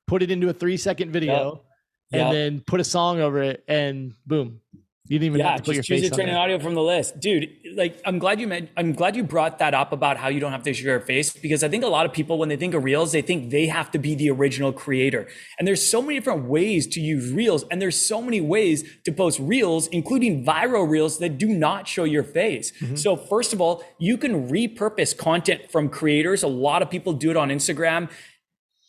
[0.08, 1.64] put it into a three second video,
[2.12, 2.28] yep.
[2.28, 4.62] and then put a song over it, and boom,
[5.10, 7.50] you didn't even yeah, have to your choose your trending audio from the list, dude.
[7.76, 8.70] Like, I'm glad you meant.
[8.78, 11.34] I'm glad you brought that up about how you don't have to show your face
[11.34, 13.68] because I think a lot of people, when they think of reels, they think they
[13.68, 15.28] have to be the original creator.
[15.60, 19.12] And there's so many different ways to use reels, and there's so many ways to
[19.12, 22.72] post reels, including viral reels that do not show your face.
[22.80, 22.96] Mm-hmm.
[22.96, 26.44] So, first of all, you can repurpose content from creators.
[26.44, 28.10] A lot of people do it on Instagram.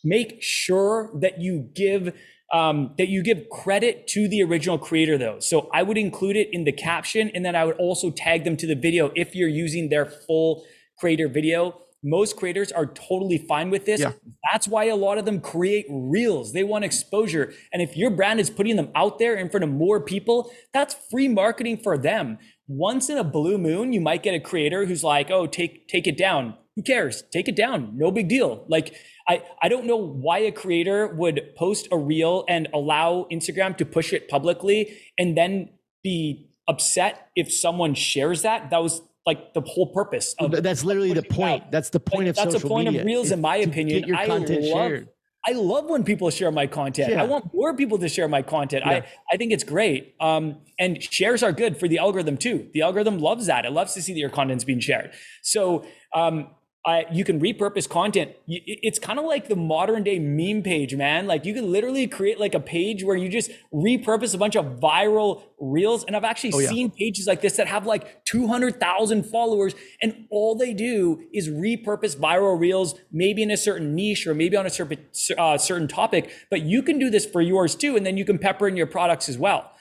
[0.05, 2.13] Make sure that you give
[2.53, 5.39] um, that you give credit to the original creator though.
[5.39, 8.55] So I would include it in the caption and then I would also tag them
[8.57, 10.65] to the video if you're using their full
[10.97, 11.81] creator video.
[12.03, 13.99] Most creators are totally fine with this.
[13.99, 14.11] Yeah.
[14.51, 16.53] That's why a lot of them create reels.
[16.53, 17.51] They want exposure.
[17.73, 20.95] And if your brand is putting them out there in front of more people, that's
[21.09, 22.37] free marketing for them.
[22.67, 26.05] Once in a blue moon, you might get a creator who's like, "Oh, take take
[26.05, 27.23] it down." Who cares?
[27.31, 27.97] Take it down.
[27.97, 28.65] No big deal.
[28.67, 28.95] Like
[29.27, 33.85] I, I don't know why a creator would post a reel and allow Instagram to
[33.85, 35.69] push it publicly and then
[36.03, 38.69] be upset if someone shares that.
[38.71, 40.35] That was like the whole purpose.
[40.37, 41.63] Of that's literally the point.
[41.63, 41.71] Out.
[41.71, 44.01] That's the point like, of that's the point media, of reels, in my opinion.
[44.01, 45.09] Get your content I love, shared.
[45.47, 47.11] I love when people share my content.
[47.11, 47.21] Yeah.
[47.21, 48.83] I want more people to share my content.
[48.85, 48.91] Yeah.
[48.91, 50.15] I, I think it's great.
[50.19, 52.69] Um, and shares are good for the algorithm too.
[52.73, 53.63] The algorithm loves that.
[53.63, 55.11] It loves to see that your content's being shared.
[55.43, 55.85] So
[56.15, 56.47] um,
[56.85, 58.33] I, you can repurpose content.
[58.47, 61.25] It's kind of like the modern day meme page, man.
[61.25, 64.79] Like you can literally create like a page where you just repurpose a bunch of
[64.79, 66.03] viral reels.
[66.03, 66.69] And I've actually oh, yeah.
[66.69, 72.15] seen pages like this that have like 200,000 followers and all they do is repurpose
[72.15, 74.99] viral reels, maybe in a certain niche or maybe on a certain,
[75.39, 76.31] uh, certain topic.
[76.51, 77.97] But you can do this for yours too.
[77.97, 79.71] And then you can pepper in your products as well.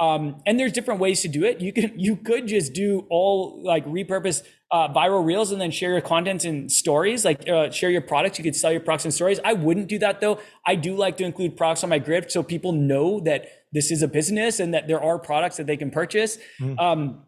[0.00, 1.60] Um, and there's different ways to do it.
[1.60, 5.92] You can you could just do all like repurpose uh, viral reels and then share
[5.92, 8.38] your contents in stories, like uh, share your products.
[8.38, 9.40] You could sell your products in stories.
[9.44, 10.40] I wouldn't do that though.
[10.66, 14.02] I do like to include products on my grid so people know that this is
[14.02, 16.38] a business and that there are products that they can purchase.
[16.60, 16.78] Mm.
[16.78, 17.22] Um,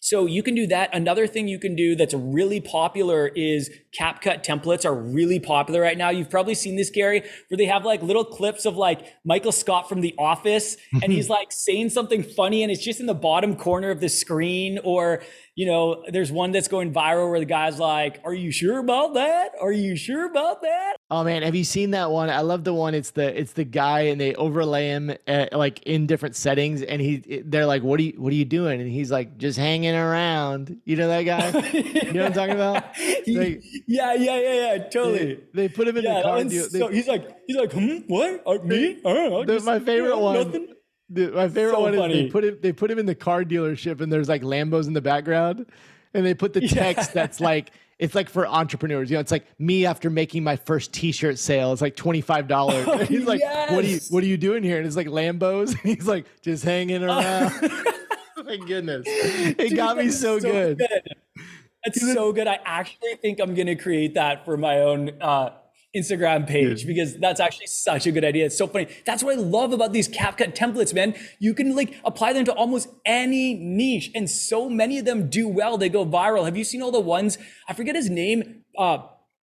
[0.00, 0.94] so you can do that.
[0.94, 5.98] Another thing you can do that's really popular is CapCut templates are really popular right
[5.98, 6.10] now.
[6.10, 9.88] You've probably seen this, Kerry, where they have like little clips of like Michael Scott
[9.88, 13.56] from The Office and he's like saying something funny and it's just in the bottom
[13.56, 15.22] corner of the screen or
[15.56, 19.14] you know, there's one that's going viral where the guy's like, "Are you sure about
[19.14, 19.52] that?
[19.58, 22.28] Are you sure about that?" Oh man, have you seen that one?
[22.28, 22.94] I love the one.
[22.94, 26.82] It's the it's the guy and they overlay him at, uh, like in different settings,
[26.82, 29.58] and he they're like, "What are you What are you doing?" And he's like, "Just
[29.58, 31.48] hanging around." You know that guy?
[31.72, 32.84] you know what I'm talking about?
[33.26, 35.34] Like, yeah, yeah, yeah, yeah, totally.
[35.54, 36.44] They, they put him in yeah, the car.
[36.44, 38.42] Deal, so he's like, he's like, hmm, what?
[38.46, 38.98] Uh, me?
[39.04, 39.60] I don't know.
[39.60, 40.34] My favorite one.
[40.36, 40.75] Nothing
[41.08, 44.00] my favorite so one is they put it they put him in the car dealership
[44.00, 45.66] and there's like Lambos in the background,
[46.14, 47.14] and they put the text yeah.
[47.22, 49.10] that's like it's like for entrepreneurs.
[49.10, 51.72] You know, it's like me after making my first T-shirt sale.
[51.72, 52.86] It's like twenty five dollars.
[52.88, 53.70] Oh, he's like, yes.
[53.70, 55.70] "What are you What are you doing here?" And it's like Lambos.
[55.82, 57.52] And he's like, "Just hanging around."
[58.44, 60.78] my goodness, it Dude, got me so, so good.
[60.78, 60.88] good.
[61.84, 62.46] That's so good.
[62.46, 65.10] I actually think I'm gonna create that for my own.
[65.20, 65.50] Uh,
[65.96, 68.46] Instagram page because that's actually such a good idea.
[68.46, 68.88] It's so funny.
[69.04, 71.14] That's what I love about these CapCut templates, man.
[71.38, 75.48] You can like apply them to almost any niche, and so many of them do
[75.48, 75.78] well.
[75.78, 76.44] They go viral.
[76.44, 77.38] Have you seen all the ones?
[77.68, 78.62] I forget his name.
[78.78, 78.98] Uh,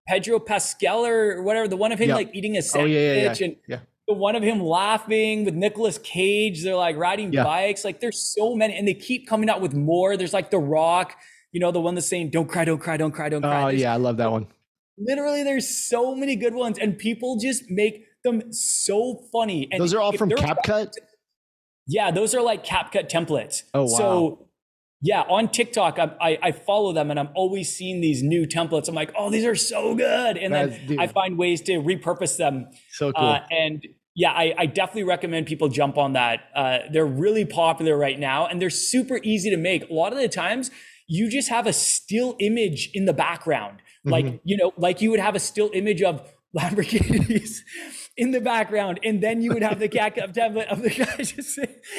[0.08, 1.68] Pedro Pascal or whatever.
[1.68, 3.46] The one of him like eating a sandwich oh, yeah, yeah, yeah.
[3.46, 3.80] and yeah.
[4.08, 6.64] the one of him laughing with Nicolas Cage.
[6.64, 7.86] They're like riding bikes.
[7.86, 10.18] Like there's so many, and they keep coming out with more.
[10.18, 11.16] There's like The Rock.
[11.52, 13.68] You know, the one that's saying, "Don't cry, don't cry, don't cry, don't cry." Oh
[13.68, 14.48] yeah, I love that one.
[14.98, 19.68] Literally, there's so many good ones, and people just make them so funny.
[19.72, 20.94] And those are all from CapCut.
[21.88, 23.64] Yeah, those are like CapCut templates.
[23.74, 23.88] Oh wow!
[23.88, 24.48] So
[25.02, 28.88] yeah, on TikTok, I, I, I follow them and I'm always seeing these new templates.
[28.88, 31.00] I'm like, oh, these are so good, and then dude.
[31.00, 32.68] I find ways to repurpose them.
[32.92, 33.26] So cool.
[33.26, 36.42] Uh, and yeah, I, I definitely recommend people jump on that.
[36.56, 39.90] Uh, they're really popular right now, and they're super easy to make.
[39.90, 40.72] A lot of the times,
[41.08, 44.40] you just have a still image in the background, like Mhm.
[44.44, 46.22] you know, like you would have a still image of
[46.56, 47.60] Lamborghinis
[48.18, 51.58] in the background, and then you would have the cat template of the guy just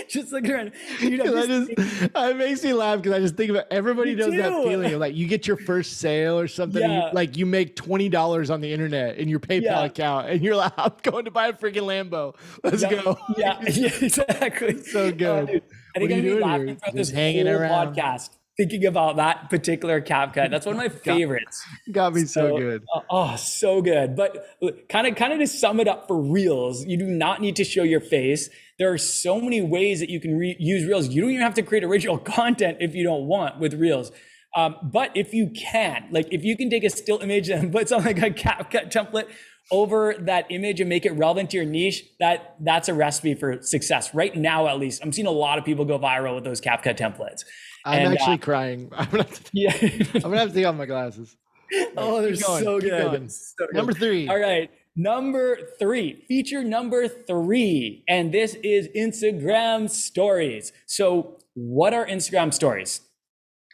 [0.09, 0.73] just looking around.
[1.01, 4.31] You'd have I just, it makes me laugh because I just think about everybody knows
[4.37, 7.47] that feeling of like you get your first sale or something, and you- like you
[7.47, 9.85] make twenty dollars on the internet in your PayPal Yeah.
[9.87, 12.37] account, and you're like, I'm going to buy a freaking Lambo.
[12.63, 13.19] Let's Yeah, go.
[13.37, 14.83] yeah, yeah, exactly.
[14.85, 15.47] So good.
[15.49, 15.63] dude,
[15.97, 16.77] I think I'm you gonna be laughing here?
[16.77, 17.97] throughout Just this hanging whole around?
[17.97, 20.51] podcast, thinking about that particular CapCut.
[20.51, 21.65] That's one of my favorites.
[21.91, 22.85] Got me so, So, good.
[22.95, 24.15] uh, oh, so good.
[24.17, 27.57] But kind of, kind of to sum it up for Reels, you do not need
[27.57, 28.49] to show your face.
[28.79, 31.09] There are so many ways that you can re- use Reels.
[31.09, 34.13] You don't even have to create original content if you don't want with Reels.
[34.57, 37.89] Um, but if you can, like if you can take a still image and put
[37.89, 39.27] something like a CapCut template
[39.71, 43.61] over that image and make it relevant to your niche, that that's a recipe for
[43.63, 44.15] success.
[44.15, 46.97] Right now, at least, I'm seeing a lot of people go viral with those CapCut
[46.99, 47.45] templates.
[47.85, 48.91] I'm and, uh, actually crying.
[48.97, 49.77] I'm gonna, have to, Yeah.
[50.15, 51.37] I'm gonna have to take off my glasses.
[51.97, 53.31] oh, they're going, so good.
[53.33, 53.75] So good.
[53.75, 54.29] Number three.
[54.29, 54.71] All right.
[54.97, 58.05] Number three, feature number three.
[58.09, 60.73] And this is Instagram stories.
[60.87, 63.01] So, what are Instagram stories?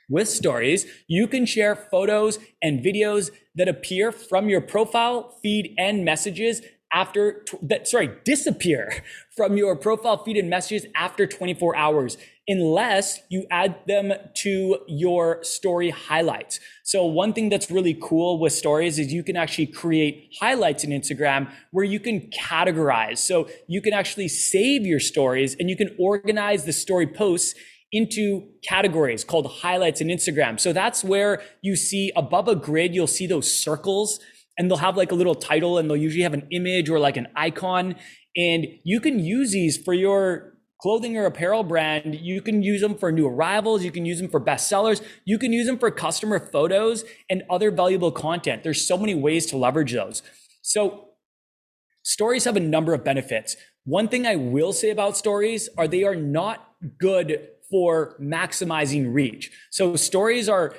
[0.09, 6.03] With stories, you can share photos and videos that appear from your profile feed and
[6.03, 6.62] messages
[6.94, 9.05] after that sorry disappear
[9.37, 12.16] from your profile feed and messages after 24 hours
[12.49, 16.59] unless you add them to your story highlights.
[16.85, 20.90] So one thing that's really cool with stories is you can actually create highlights in
[20.90, 23.18] instagram where you can categorize.
[23.18, 27.55] So you can actually save your stories and you can organize the story posts
[27.92, 30.61] into categories called highlights in Instagram.
[30.61, 34.20] So that's where you see above a grid, you'll see those circles
[34.57, 37.16] and they'll have like a little title and they'll usually have an image or like
[37.16, 37.96] an icon.
[38.37, 42.14] And you can use these for your clothing or apparel brand.
[42.14, 43.85] You can use them for new arrivals.
[43.85, 45.03] You can use them for bestsellers.
[45.24, 48.62] You can use them for customer photos and other valuable content.
[48.62, 50.22] There's so many ways to leverage those.
[50.62, 51.09] So
[52.03, 53.57] stories have a number of benefits.
[53.85, 56.66] One thing I will say about stories are they are not
[56.98, 59.50] good for maximizing reach.
[59.70, 60.74] So stories are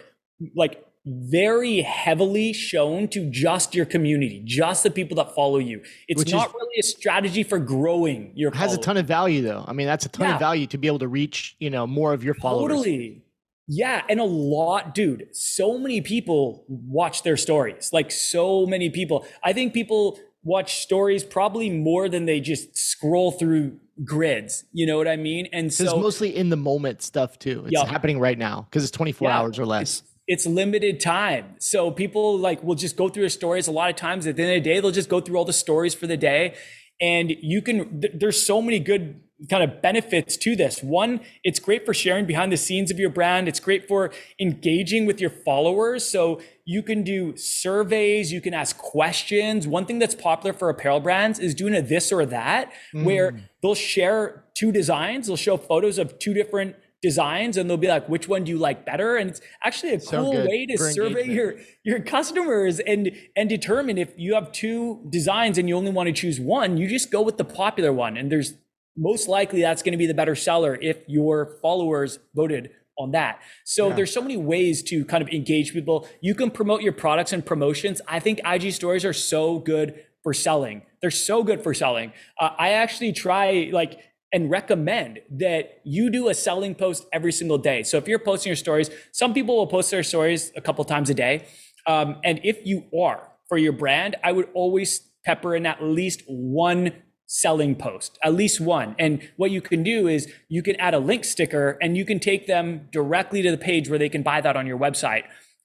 [0.56, 5.82] like very heavily shown to just your community, just the people that follow you.
[6.08, 9.42] It's Which not is- really a strategy for growing your has a ton of value
[9.42, 9.66] though.
[9.68, 10.34] I mean, that's a ton Yeah.
[10.36, 12.70] of value to be able to reach, you know, more of your followers.
[12.72, 13.24] Totally.
[13.68, 15.30] Yeah, and a lot, dude.
[15.32, 17.92] So many people watch their stories.
[17.94, 19.26] Like so many people.
[19.44, 24.64] I think people watch stories probably more than they just scroll through grids.
[24.72, 25.48] You know what I mean?
[25.54, 27.64] And so mostly in the moment stuff too.
[27.66, 27.86] It's Yeah.
[27.86, 30.04] happening right now because it's 24 Yeah, hours or less.
[30.28, 31.56] it's limited time.
[31.60, 33.68] So people like will just go through their stories.
[33.68, 35.46] A lot of times at the end of the day, they'll just go through all
[35.46, 36.56] the stories for the day.
[37.02, 40.84] And you can, th- there's so many good kind of benefits to this.
[40.84, 43.48] One, it's great for sharing behind the scenes of your brand.
[43.48, 46.08] It's great for engaging with your followers.
[46.08, 49.68] So you can do surveys, you can ask questions.
[49.68, 53.42] One thing that's popular for apparel brands is doing a this or that, where Mm.
[53.64, 58.08] they'll share two designs, they'll show photos of two different designs and they'll be like
[58.08, 59.16] which one do you like better?
[59.16, 60.48] And it's actually a So cool good.
[60.48, 61.34] way to for survey engagement.
[61.34, 66.08] your your customers and and determine if you have two designs and you only want
[66.08, 68.18] to choose one you just go with the popular one.
[68.18, 68.54] And there's
[68.98, 73.40] most likely that's going to be the better seller if your followers voted on that.
[73.66, 73.96] So Yeah.
[73.96, 76.08] there's so many ways to kind of engage people.
[76.22, 78.02] You can promote your products and promotions.
[78.08, 80.84] I think ig stories are so good for selling.
[81.02, 82.12] They're so good for selling.
[82.40, 84.00] Uh, i actually try like
[84.34, 87.84] and recommend that you do a selling post every single day.
[87.84, 91.10] So if you're posting your stories, some people will post their stories a couple times
[91.10, 91.46] a day.
[91.86, 96.24] Um, and if you are for your brand, I would always pepper in at least
[96.28, 96.94] one
[97.28, 98.96] selling post, at least one.
[99.00, 102.20] And what you can do is you can add a link sticker and you can
[102.20, 105.24] take them directly to the page where they can buy that on your website.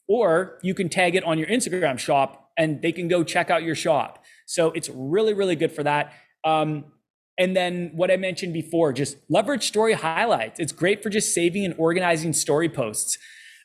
[0.09, 3.63] Or you can tag it on your Instagram shop and they can go check out
[3.63, 4.25] your shop.
[4.47, 6.13] So it's really, really good for that.
[6.45, 6.85] Um,
[7.39, 10.59] and then what I mentioned before, just leverage story highlights.
[10.59, 13.19] It's great for just saving and organizing story posts.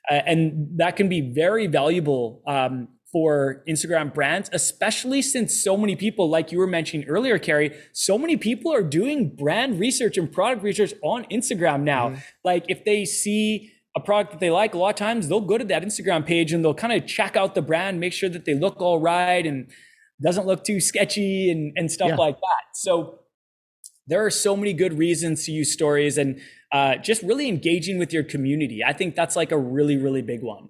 [0.09, 5.95] Uh, and that can be very valuable um, for Instagram brands, especially since so many
[5.95, 10.31] people, like you were mentioning earlier, Kerry, so many people are doing brand research and
[10.31, 12.15] product research on Instagram now.
[12.43, 15.57] Like if they see a product that they like, a lot of times they'll go
[15.57, 18.45] to that Instagram page and they'll kind of check out the brand, make sure that
[18.45, 19.69] they look all right and
[20.23, 22.15] doesn't look too sketchy and, and stuff Yeah.
[22.15, 22.63] like that.
[22.75, 23.19] So
[24.11, 26.41] there are so many good reasons to use stories and
[26.73, 28.83] uh, just really engaging with your community.
[28.85, 30.67] I think that's like a really, really big one.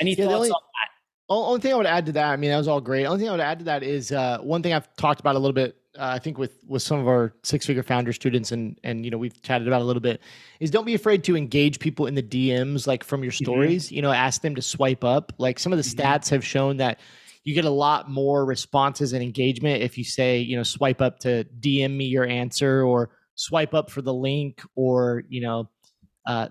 [0.00, 0.88] Any yeah, thoughts only, on that?
[1.28, 3.06] Only thing I would add to that, I mean, that was all great.
[3.06, 5.38] Only thing I would add to that is uh, one thing I've talked about a
[5.38, 5.76] little bit.
[5.96, 9.10] Uh, I think with with some of our six figure founder students and and you
[9.10, 10.22] know we've chatted about a little bit
[10.58, 13.44] is don't be afraid to engage people in the DMs like from your mm-hmm.
[13.44, 13.86] stories.
[13.86, 13.94] Mm-hmm.
[13.96, 15.34] You know, ask them to swipe up.
[15.36, 16.00] Like some of the mm-hmm.
[16.00, 16.98] stats have shown that
[17.44, 21.18] you get a lot more responses and engagement if you say you know swipe up
[21.20, 25.68] to DM me your answer or swipe up for the link or you know
[26.26, 26.48] uh,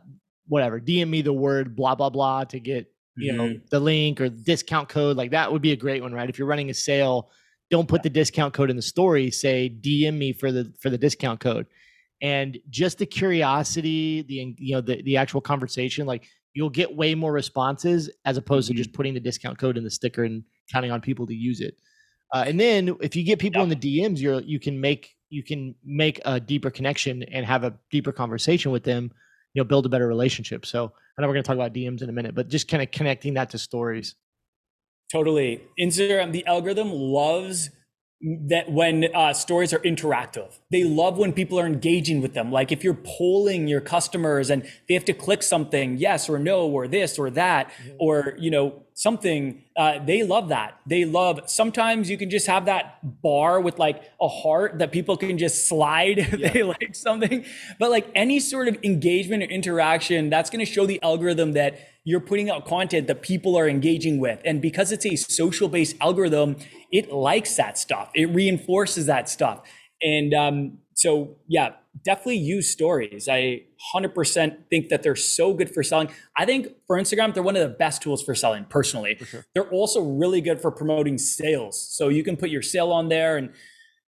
[0.48, 3.66] whatever DM me the word blah blah blah to get you know mm-hmm.
[3.70, 6.38] the link or the discount code like that would be a great one right if
[6.38, 7.30] you're running a sale
[7.70, 10.98] don't put the discount code in the story say dm me for the for the
[10.98, 11.66] discount code
[12.22, 17.16] and just the curiosity the you know the, the actual conversation like you'll get way
[17.16, 18.78] more responses as opposed mm-hmm.
[18.78, 21.62] to just putting the discount code in the sticker and counting on people to use
[21.62, 21.76] it
[22.34, 23.72] uh, and then if you get people yep.
[23.72, 27.64] in the dms you're you can make you can make a deeper connection and have
[27.64, 29.12] a deeper conversation with them
[29.54, 32.02] you know build a better relationship so I know we're going to talk about DMs
[32.02, 34.16] in a minute, but just kind of connecting that to stories.
[35.12, 35.62] Totally.
[35.80, 37.70] Instagram, the algorithm loves
[38.24, 40.60] that when uh, stories are interactive.
[40.70, 42.52] They love when people are engaging with them.
[42.52, 46.68] Like if you're polling your customers and they have to click something, yes or no,
[46.68, 50.80] or this or that, or, you know, something, uh, they love that.
[50.86, 55.18] They love, sometimes you can just have that bar with like a heart that people
[55.18, 56.50] can just slide if yeah.
[56.54, 57.44] they like something.
[57.80, 61.80] But like any sort of engagement or interaction, that's going to show the algorithm that
[62.04, 64.42] you're putting out content that people are engaging with.
[64.44, 66.58] And because it's a social based algorithm,
[66.92, 68.10] it likes that stuff.
[68.16, 69.62] It reinforces that stuff.
[70.02, 71.74] And um, so, yeah,
[72.04, 73.28] definitely use stories.
[73.30, 73.64] I
[73.96, 76.10] 100% think that they're so good for selling.
[76.36, 79.16] I think for Instagram, they're one of the best tools for selling personally.
[79.16, 79.46] For sure.
[79.54, 81.80] They're also really good for promoting sales.
[81.96, 83.52] So you can put your sale on there and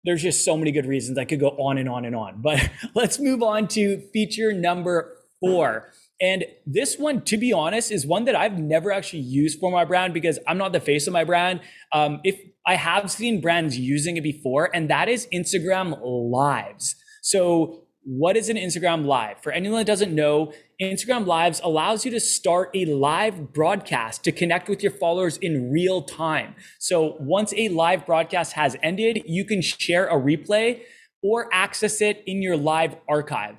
[0.06, 1.18] there's just so many good reasons.
[1.18, 2.42] I could go on and on and on.
[2.42, 5.92] But let's move on to feature number four.
[6.22, 9.86] And this one, to be honest, is one that I've never actually used for my
[9.86, 11.62] brand because I'm not the face of my brand.
[11.94, 16.96] Um, if I have seen brands using it before, and that is Instagram Lives.
[17.22, 19.42] So, what is an Instagram Live?
[19.42, 24.32] For anyone that doesn't know, Instagram Lives allows you to start a live broadcast to
[24.32, 26.56] connect with your followers in real time.
[26.80, 30.82] So, once a live broadcast has ended, you can share a replay
[31.24, 33.56] or access it in your live archive.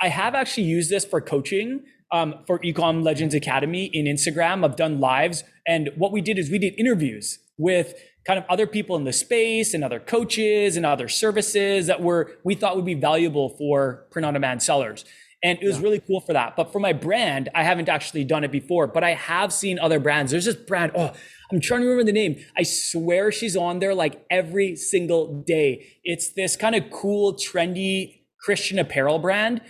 [0.00, 4.64] I have actually used this for coaching um, for Ecom Legends Academy in Instagram.
[4.64, 5.44] I've done lives.
[5.66, 7.94] And what we did is we did interviews with
[8.26, 12.32] kind of other people in the space and other coaches and other services that were
[12.42, 15.04] we thought would be valuable for print on demand sellers.
[15.42, 15.82] And it was yeah.
[15.82, 16.56] really cool for that.
[16.56, 20.00] But for my brand, I haven't actually done it before, but I have seen other
[20.00, 20.32] brands.
[20.32, 21.12] There's this brand, oh,
[21.52, 22.42] I'm trying to remember the name.
[22.56, 25.98] I swear she's on there like every single day.
[26.02, 29.60] It's this kind of cool, trendy Christian apparel brand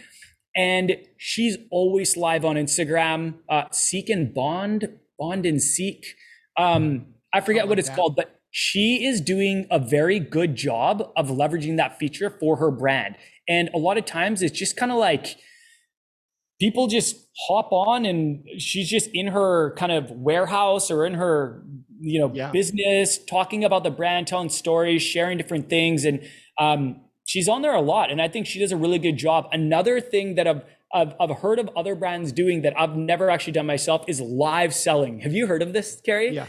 [0.56, 3.34] and she's always live on Instagram.
[3.48, 4.88] Uh, Seek and Bond,
[5.18, 6.06] Bond and Seek.
[6.56, 7.96] Um, I forget what it's that.
[7.96, 12.70] called, but she is doing a very good job of leveraging that feature for her
[12.70, 13.16] brand.
[13.48, 15.36] And a lot of times it's just kind of like
[16.60, 17.16] people just
[17.48, 21.64] hop on and she's just in her kind of warehouse or in her
[22.00, 22.50] you know yeah.
[22.50, 26.22] business talking about the brand telling stories sharing different things and
[26.58, 27.00] um,
[27.34, 29.48] she's on there a lot and i think she does a really good job.
[29.50, 30.62] Another thing that i've
[30.94, 34.72] I've, I've heard of other brands doing that i've never actually done myself is live
[34.72, 35.20] selling.
[35.20, 36.30] Have you heard of this Kerry?
[36.30, 36.46] Yeah.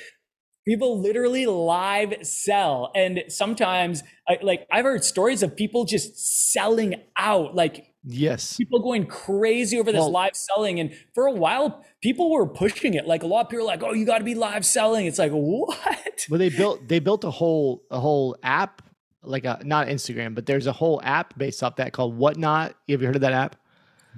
[0.68, 7.02] People literally live sell and sometimes I, like i've heard stories of people just selling
[7.18, 8.56] out like yes.
[8.56, 12.94] people going crazy over this well, live selling and for a while people were pushing
[12.94, 13.08] it.
[13.08, 15.08] Like a lot of people are like oh you got to be live selling.
[15.08, 16.26] It's like what?
[16.30, 18.84] Well they built they built a whole a whole app
[19.28, 22.76] like a not Instagram, but there's a whole app based off that called Whatnot.
[22.90, 23.56] Have you heard of that app?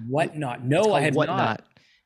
[0.07, 0.63] Whatnot?
[0.63, 1.37] No, I have Whatnot.
[1.37, 1.63] not.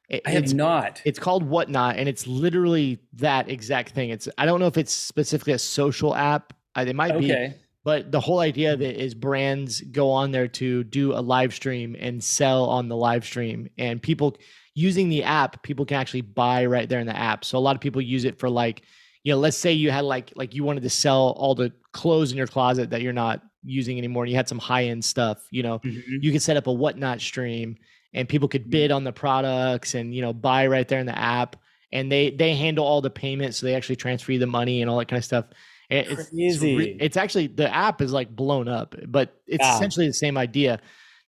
[0.10, 1.02] It, I have not.
[1.06, 4.10] It's called Whatnot, and it's literally that exact thing.
[4.10, 6.54] It's I don't know if it's specifically a social app.
[6.76, 7.48] It might okay.
[7.48, 11.20] be, but the whole idea of it is brands go on there to do a
[11.20, 14.38] live stream and sell on the live stream, and people
[14.74, 17.44] using the app, people can actually buy right there in the app.
[17.44, 18.84] So a lot of people use it for like
[19.24, 22.32] you know, let's say you had like like you wanted to sell all the clothes
[22.32, 25.46] in your closet that you're not using anymore, and you had some high end stuff.
[25.52, 26.18] You know, mm-hmm.
[26.22, 27.78] you could set up a whatnot stream,
[28.14, 28.98] and people could bid mm-hmm.
[28.98, 31.56] on the products and you know buy right there in the app,
[31.92, 34.90] and they they handle all the payments, so they actually transfer you the money and
[34.90, 35.46] all that kind of stuff.
[35.90, 36.78] It's, Crazy.
[36.78, 39.76] It's, it's actually the app is like blown up, but it's yeah.
[39.76, 40.80] essentially the same idea.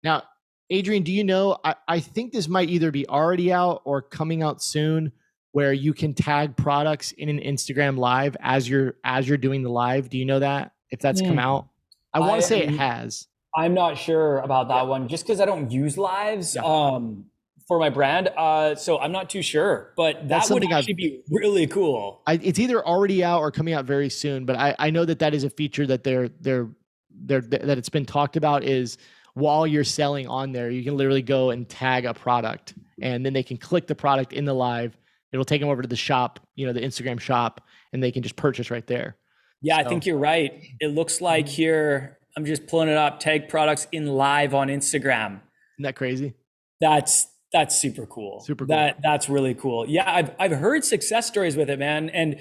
[0.04, 0.22] Now,
[0.70, 1.58] Adrian, do you know?
[1.62, 5.12] I, I think this might either be already out or coming out soon
[5.52, 9.70] where you can tag products in an Instagram live as you're as you're doing the
[9.70, 10.08] live.
[10.08, 10.72] Do you know that?
[10.90, 11.38] If that's come hmm.
[11.38, 11.68] out?
[12.12, 13.28] I want to say it has.
[13.54, 14.82] I'm not sure about that yeah.
[14.82, 16.62] one just because I don't use lives yeah.
[16.62, 17.26] um,
[17.68, 18.28] for my brand.
[18.36, 22.22] Uh, so I'm not too sure, but that would actually I've, be really cool.
[22.26, 25.18] I, it's either already out or coming out very soon, but I, I know that
[25.18, 26.68] that is a feature that they're, they're,
[27.10, 28.96] they're, that it's been talked about is
[29.34, 33.32] while you're selling on there, you can literally go and tag a product and then
[33.32, 34.96] they can click the product in the live.
[35.32, 37.62] It'll take them over to the shop, you know, the Instagram shop,
[37.92, 39.16] and they can just purchase right there.
[39.62, 39.86] Yeah, so.
[39.86, 40.52] I think you're right.
[40.80, 41.54] It looks like mm-hmm.
[41.54, 45.40] here, I'm just pulling it up, tag products in live on Instagram.
[45.76, 46.34] Isn't that crazy?
[46.80, 48.40] That's that's super cool.
[48.40, 48.74] Super cool.
[48.74, 49.88] That that's really cool.
[49.88, 52.08] Yeah, I've I've heard success stories with it, man.
[52.10, 52.38] And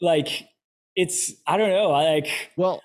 [0.00, 0.28] like
[0.96, 2.80] it's I don't know, like well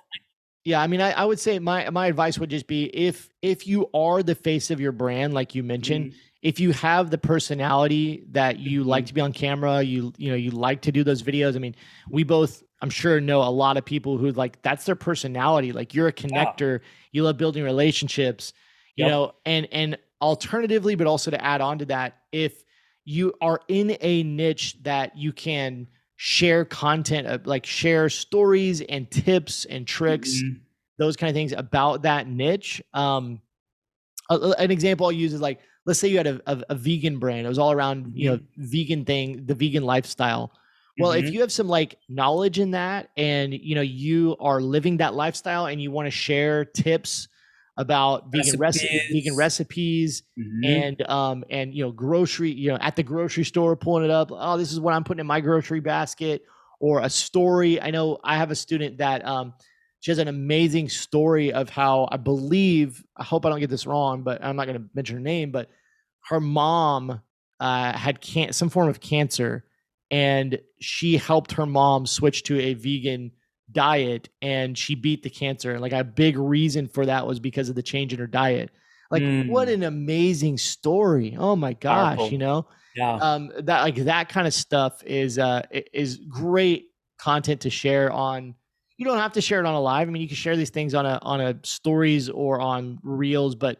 [0.67, 3.67] yeah, I mean, I, I would say my my advice would just be if if
[3.67, 6.17] you are the face of your brand, like you mentioned, mm-hmm.
[6.41, 8.89] If you have the personality that you mm-hmm.
[8.89, 11.55] like to be on camera, you you know you like to do those videos.
[11.55, 11.75] I mean,
[12.09, 15.71] we both I'm sure know a lot of people who like that's their personality.
[15.71, 16.87] Like you're a connector, yeah.
[17.11, 18.53] you love building relationships,
[18.95, 19.11] you yep.
[19.11, 22.63] know, and and alternatively, but also to add on to that, if
[23.05, 29.09] you are in a niche that you can share content, uh, like share stories and
[29.09, 30.59] tips and tricks, mm-hmm.
[30.97, 32.81] those kind of things about that niche.
[32.93, 33.41] Um,
[34.29, 37.45] an example I'll use is like, let's say you had a, a, a vegan brand.
[37.45, 38.63] It was all around, you know, mm-hmm.
[38.63, 40.51] vegan thing, the vegan lifestyle.
[40.99, 41.25] Well, mm-hmm.
[41.25, 45.13] if you have some like knowledge in that and you know you are living that
[45.13, 47.29] lifestyle and you want to share tips
[47.77, 50.63] about vegan recipes, vegan recipes mm-hmm.
[50.65, 54.29] and um and you know grocery you know at the grocery store pulling it up
[54.31, 56.41] oh this is what i'm putting in my grocery basket
[56.79, 59.53] or a story i know i have a student that um
[59.99, 63.85] she has an amazing story of how i believe i hope i don't get this
[63.85, 65.69] wrong but i'm not going to mention her name but
[66.29, 67.21] her mom
[67.59, 69.65] uh, had can- some form of cancer
[70.11, 73.31] and she helped her mom switch to a vegan
[73.71, 75.71] diet and she beat the cancer.
[75.71, 78.71] And like a big reason for that was because of the change in her diet.
[79.11, 79.49] Like mm.
[79.49, 81.35] what an amazing story.
[81.37, 82.29] Oh my gosh, Powerful.
[82.29, 82.67] you know?
[82.95, 83.15] Yeah.
[83.15, 86.87] Um that like that kind of stuff is uh is great
[87.17, 88.55] content to share on
[88.97, 90.07] you don't have to share it on a live.
[90.07, 93.55] I mean, you can share these things on a on a stories or on reels,
[93.55, 93.79] but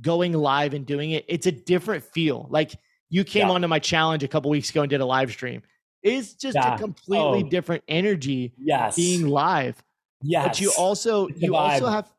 [0.00, 2.46] going live and doing it, it's a different feel.
[2.50, 2.72] Like
[3.10, 3.52] you came yeah.
[3.52, 5.62] onto my challenge a couple weeks ago and did a live stream.
[6.02, 6.74] It's just yeah.
[6.74, 7.48] a completely oh.
[7.48, 8.96] different energy yes.
[8.96, 9.82] being live.
[10.22, 10.46] Yes.
[10.46, 12.10] But you also you also have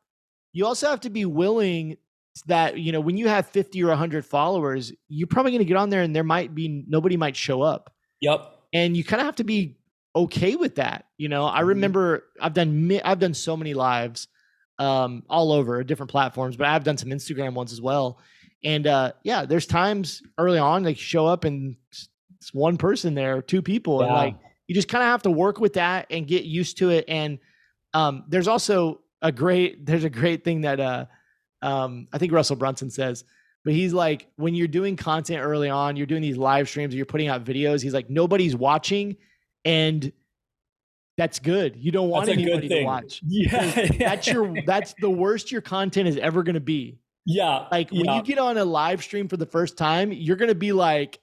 [0.52, 1.96] you also have to be willing
[2.46, 5.76] that you know when you have 50 or 100 followers you're probably going to get
[5.76, 9.26] on there and there might be nobody might show up yep and you kind of
[9.26, 9.76] have to be
[10.16, 11.68] okay with that you know i mm-hmm.
[11.68, 14.28] remember i've done i've done so many lives
[14.78, 18.18] um all over different platforms but i've done some instagram ones as well
[18.64, 21.76] and uh yeah there's times early on like show up and
[22.44, 24.06] it's one person there, two people, yeah.
[24.06, 24.36] and like
[24.66, 27.06] you just kind of have to work with that and get used to it.
[27.08, 27.38] And
[27.94, 31.06] um, there's also a great there's a great thing that uh,
[31.62, 33.24] um, I think Russell Brunson says,
[33.64, 37.06] but he's like when you're doing content early on, you're doing these live streams, you're
[37.06, 37.82] putting out videos.
[37.82, 39.16] He's like nobody's watching,
[39.64, 40.12] and
[41.16, 41.76] that's good.
[41.76, 43.20] You don't want anybody to watch.
[43.26, 46.98] Yeah, that's your that's the worst your content is ever going to be.
[47.26, 48.16] Yeah, like when yeah.
[48.16, 51.20] you get on a live stream for the first time, you're going to be like,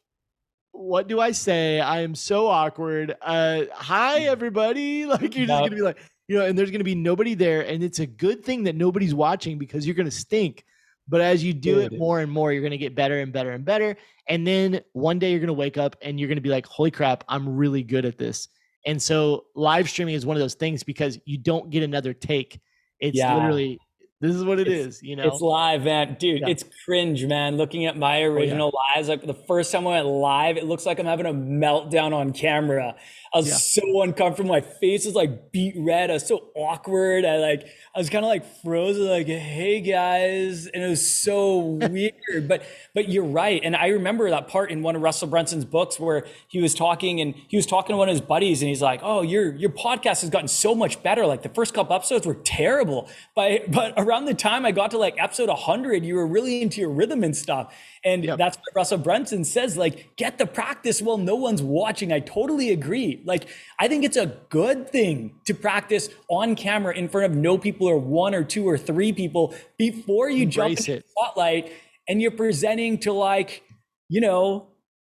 [0.72, 1.80] what do I say?
[1.80, 3.16] I am so awkward.
[3.22, 4.28] Uh, hi mm.
[4.28, 5.06] everybody.
[5.12, 7.84] Like you're just gonna be like, you know, and there's gonna be nobody there, and
[7.84, 10.64] it's a good thing that nobody's watching because you're gonna stink.
[11.12, 13.66] But as you do it more and more, you're gonna get better and better and
[13.66, 13.98] better.
[14.30, 17.26] And then one day you're gonna wake up and you're gonna be like, holy crap,
[17.28, 18.48] I'm really good at this.
[18.86, 22.62] And so live streaming is one of those things because you don't get another take.
[23.02, 23.36] It's yeah.
[23.36, 23.78] literally
[24.22, 25.28] this is what it it's, is, you know.
[25.28, 26.42] It's live, man, dude.
[26.42, 26.50] Yeah.
[26.50, 27.58] It's cringe, man.
[27.58, 28.98] Looking at my original oh, yeah.
[28.98, 32.14] lives, like the first time I went live, it looks like I'm having a meltdown
[32.14, 32.96] on camera.
[33.34, 33.56] I was yeah.
[33.56, 34.50] so uncomfortable.
[34.50, 36.10] My face is like beat red.
[36.10, 37.24] I was so awkward.
[37.24, 37.66] I like
[37.96, 40.68] I was kind of like frozen, like, hey guys.
[40.68, 42.48] And it was so weird.
[42.48, 42.64] But
[42.94, 43.62] but you're right.
[43.64, 47.22] And I remember that part in one of Russell Brunson's books where he was talking
[47.22, 49.72] and he was talking to one of his buddies and he's like, Oh, your your
[49.72, 51.26] podcast has gotten so much better.
[51.26, 53.10] Like the first couple episodes were terrible.
[53.34, 56.82] But but around the time I got to like episode 100, you were really into
[56.82, 57.74] your rhythm and stuff.
[58.04, 58.38] And yep.
[58.38, 62.12] that's what Russell Brunson says, like, get the practice while no one's watching.
[62.12, 63.22] I totally agree.
[63.26, 63.48] Like,
[63.80, 67.88] I think it's a good thing to practice on camera in front of no people
[67.88, 71.72] or one or two or three people before you Embrace jump in the spotlight
[72.08, 73.64] and you're presenting to like,
[74.10, 74.68] you know,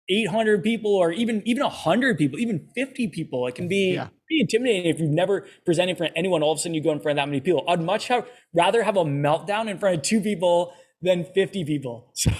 [0.09, 3.47] 800 people or even even 100 people, even 50 people.
[3.47, 4.09] It can be yeah.
[4.35, 6.43] Pretty intimidating if you've never presented in front of anyone.
[6.43, 7.64] All of a sudden, you go in front of that many people.
[7.68, 10.72] I'd much have, rather have a meltdown in front of two people
[11.03, 12.12] than 50 people.
[12.24, 12.30] So,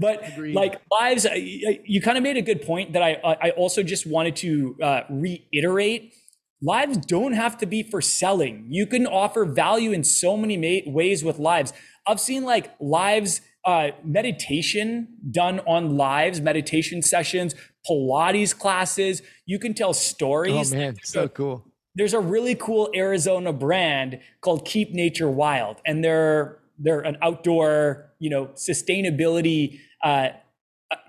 [0.00, 0.54] but Agreed.
[0.54, 4.36] like lives, you kind of made a good point that I, I also just wanted
[4.36, 6.14] to uh, reiterate
[6.62, 8.66] lives don't have to be for selling.
[8.68, 11.72] You can offer value in so many ways with lives.
[12.06, 17.54] I've seen like lives, uh, meditation done on lives, meditation sessions,
[17.88, 19.22] Pilates classes.
[19.46, 20.72] You can tell stories.
[20.72, 21.64] Oh man, so cool.
[21.94, 28.12] There's a really cool Arizona brand called Keep Nature Wild, and they're they're an outdoor,
[28.18, 30.28] you know, sustainability uh,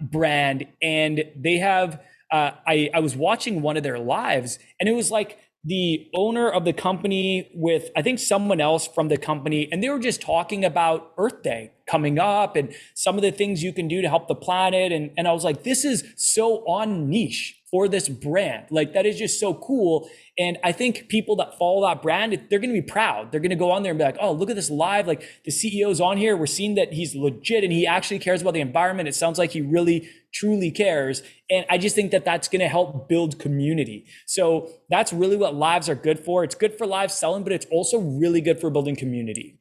[0.01, 2.01] brand, and they have.
[2.31, 6.49] Uh, I I was watching one of their lives, and it was like the owner
[6.49, 10.21] of the company with I think someone else from the company, and they were just
[10.21, 14.09] talking about Earth Day coming up and some of the things you can do to
[14.09, 14.91] help the planet.
[14.91, 18.65] And, and I was like, this is so on niche for this brand.
[18.71, 20.09] Like that is just so cool.
[20.37, 23.31] And I think people that follow that brand, they're going to be proud.
[23.31, 25.07] They're going to go on there and be like, oh, look at this live.
[25.07, 26.35] Like the CEO's on here.
[26.35, 29.07] We're seeing that he's legit and he actually cares about the environment.
[29.07, 31.21] It sounds like he really, truly cares.
[31.49, 34.05] And I just think that that's going to help build community.
[34.25, 36.43] So that's really what lives are good for.
[36.43, 39.59] It's good for live selling, but it's also really good for building community.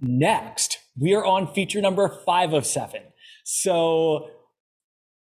[0.00, 3.02] Next, we are on feature number five of seven.
[3.44, 4.28] So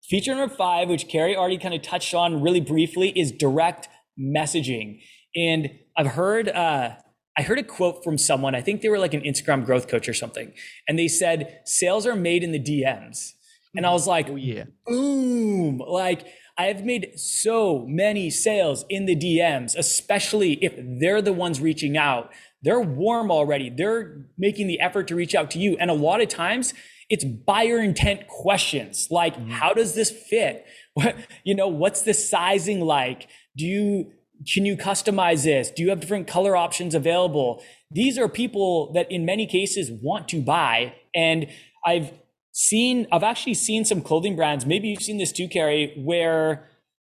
[0.03, 3.87] feature number five, which Kerry already kind of touched on really briefly, is direct
[4.19, 5.01] messaging.
[5.35, 6.95] And I've heard uh,
[7.37, 8.55] I heard a quote from someone.
[8.55, 10.53] I think they were like an Instagram growth coach or something,
[10.87, 13.33] and they said sales are made in the DMs.
[13.75, 15.77] And I was like, oh, yeah, boom!
[15.77, 16.25] Like
[16.57, 21.95] I have made so many sales in the DMs, especially if they're the ones reaching
[21.95, 22.31] out.
[22.61, 23.69] They're warm already.
[23.69, 26.73] They're making the effort to reach out to you, and a lot of times
[27.09, 29.49] it's buyer intent questions like, mm-hmm.
[29.49, 30.65] how does this fit?
[30.93, 31.67] What you know?
[31.67, 33.27] What's the sizing like?
[33.55, 34.11] Do you
[34.53, 35.69] can you customize this?
[35.69, 37.61] Do you have different color options available?
[37.91, 40.95] These are people that in many cases want to buy.
[41.13, 41.47] And
[41.85, 42.13] I've
[42.51, 46.68] seen, I've actually seen some clothing brands, maybe you've seen this too, Kerry, where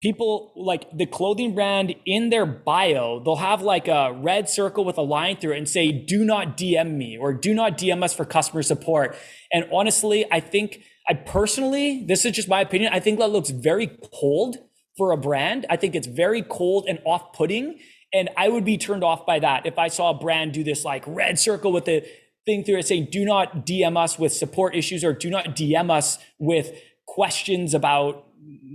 [0.02, 4.98] people like the clothing brand in their bio, they'll have like a red circle with
[4.98, 8.12] a line through it and say, do not DM me or do not DM us
[8.12, 9.16] for customer support.
[9.52, 13.50] And honestly, I think I personally, this is just my opinion, I think that looks
[13.50, 14.56] very cold
[14.96, 15.66] for a brand.
[15.70, 17.78] I think it's very cold and off putting.
[18.12, 20.84] And I would be turned off by that if I saw a brand do this
[20.84, 22.04] like red circle with the
[22.44, 25.90] thing through it saying, do not DM us with support issues or do not DM
[25.90, 26.76] us with
[27.06, 28.26] questions about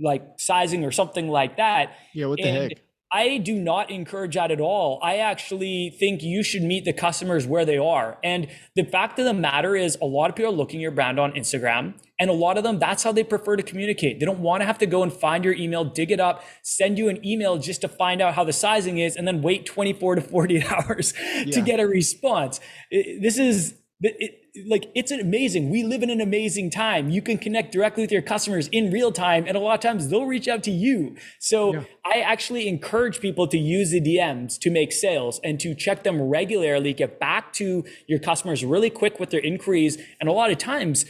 [0.02, 1.96] like sizing or something like that.
[2.14, 2.82] Yeah, what the and heck?
[3.10, 5.00] I do not encourage that at all.
[5.02, 8.18] I actually think you should meet the customers where they are.
[8.22, 11.18] And the fact of the matter is, a lot of people are looking your brand
[11.18, 14.20] on Instagram, and a lot of them, that's how they prefer to communicate.
[14.20, 16.98] They don't want to have to go and find your email, dig it up, send
[16.98, 20.16] you an email just to find out how the sizing is, and then wait 24
[20.16, 21.44] to 48 hours yeah.
[21.44, 22.60] to get a response.
[22.90, 25.70] This is it, like it's amazing.
[25.70, 27.10] We live in an amazing time.
[27.10, 30.08] You can connect directly with your customers in real time, and a lot of times
[30.08, 31.16] they'll reach out to you.
[31.40, 31.84] So yeah.
[32.04, 36.20] I actually encourage people to use the DMs to make sales and to check them
[36.20, 36.92] regularly.
[36.92, 41.04] Get back to your customers really quick with their inquiries, and a lot of times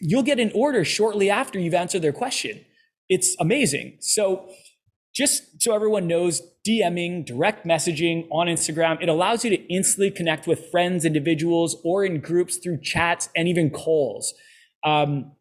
[0.00, 2.64] you'll get an order shortly after you've answered their question.
[3.08, 3.98] It's amazing.
[4.00, 4.48] So
[5.14, 10.46] just so everyone knows, DMing, direct messaging on Instagram, it allows you to instantly connect
[10.46, 14.32] with friends, individuals, or in groups through chats and even calls.
[14.84, 15.32] Um,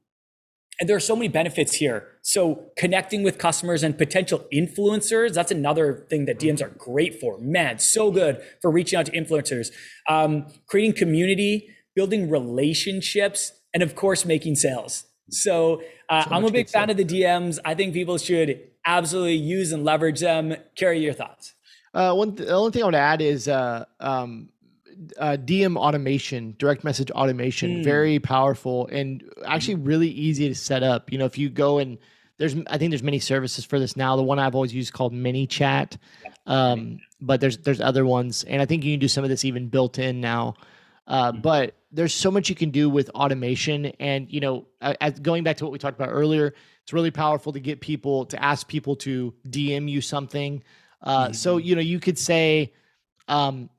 [0.79, 2.07] and there are so many benefits here.
[2.23, 7.37] So connecting with customers and potential influencers, that's another thing that DMs are great for.
[7.37, 9.67] Man, so good for reaching out to influencers.
[10.09, 15.05] Um, creating community, building relationships, and of course, making sales.
[15.29, 17.59] So, uh, so I'm a big fan of the DMs.
[17.63, 20.55] I think people should absolutely use and leverage them.
[20.75, 21.53] Kerry your thoughts.
[21.93, 24.49] Uh, one th- the only thing I would add is uh, um,
[25.17, 27.83] uh, DM automation, direct message automation, mm.
[27.83, 31.11] very powerful and actually really easy to set up.
[31.11, 31.97] You know, if you go and
[32.37, 34.15] there's, I think there's many services for this now.
[34.15, 35.97] The one I've always used called ManyChat,
[36.47, 39.45] um, but there's there's other ones, and I think you can do some of this
[39.45, 40.55] even built in now.
[41.07, 41.41] Uh, mm.
[41.41, 45.57] But there's so much you can do with automation, and you know, as, going back
[45.57, 48.95] to what we talked about earlier, it's really powerful to get people to ask people
[48.97, 50.63] to DM you something.
[51.01, 51.33] Uh, mm-hmm.
[51.33, 52.73] So you know, you could say,
[53.27, 53.69] um,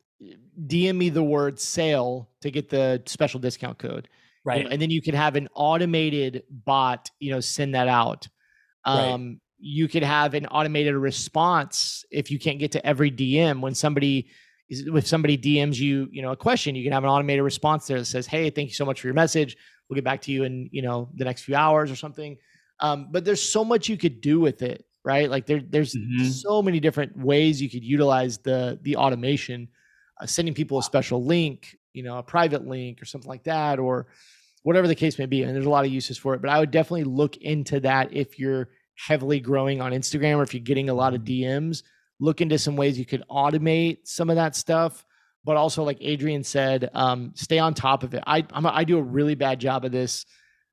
[0.67, 4.09] "DM me the word sale" to get the special discount code,
[4.45, 4.67] right?
[4.71, 8.29] And then you could have an automated bot, you know, send that out.
[8.85, 9.39] Um, right.
[9.65, 14.29] You could have an automated response if you can't get to every DM when somebody
[14.69, 17.99] if somebody DMs you, you know, a question, you can have an automated response there
[17.99, 19.57] that says, "Hey, thank you so much for your message.
[19.89, 22.39] We'll get back to you in, you know, the next few hours or something."
[22.83, 25.31] Um, but there's so much you could do with it, right?
[25.31, 26.27] Like there, there's mm-hmm.
[26.27, 29.69] so many different ways you could utilize the the automation,
[30.21, 33.79] uh, sending people a special link, you know, a private link or something like that,
[33.79, 34.09] or
[34.65, 35.43] whatever the case may be.
[35.43, 36.43] And there's a lot of uses for it.
[36.43, 40.53] But I would definitely look into that if you're heavily growing on Instagram or if
[40.53, 41.83] you're getting a lot of DMs.
[42.21, 45.05] look into some ways you could automate some of that stuff.
[45.45, 48.23] But also, like Adrian said, um, stay on top of it.
[48.27, 50.25] I I'm I do a really bad job of this.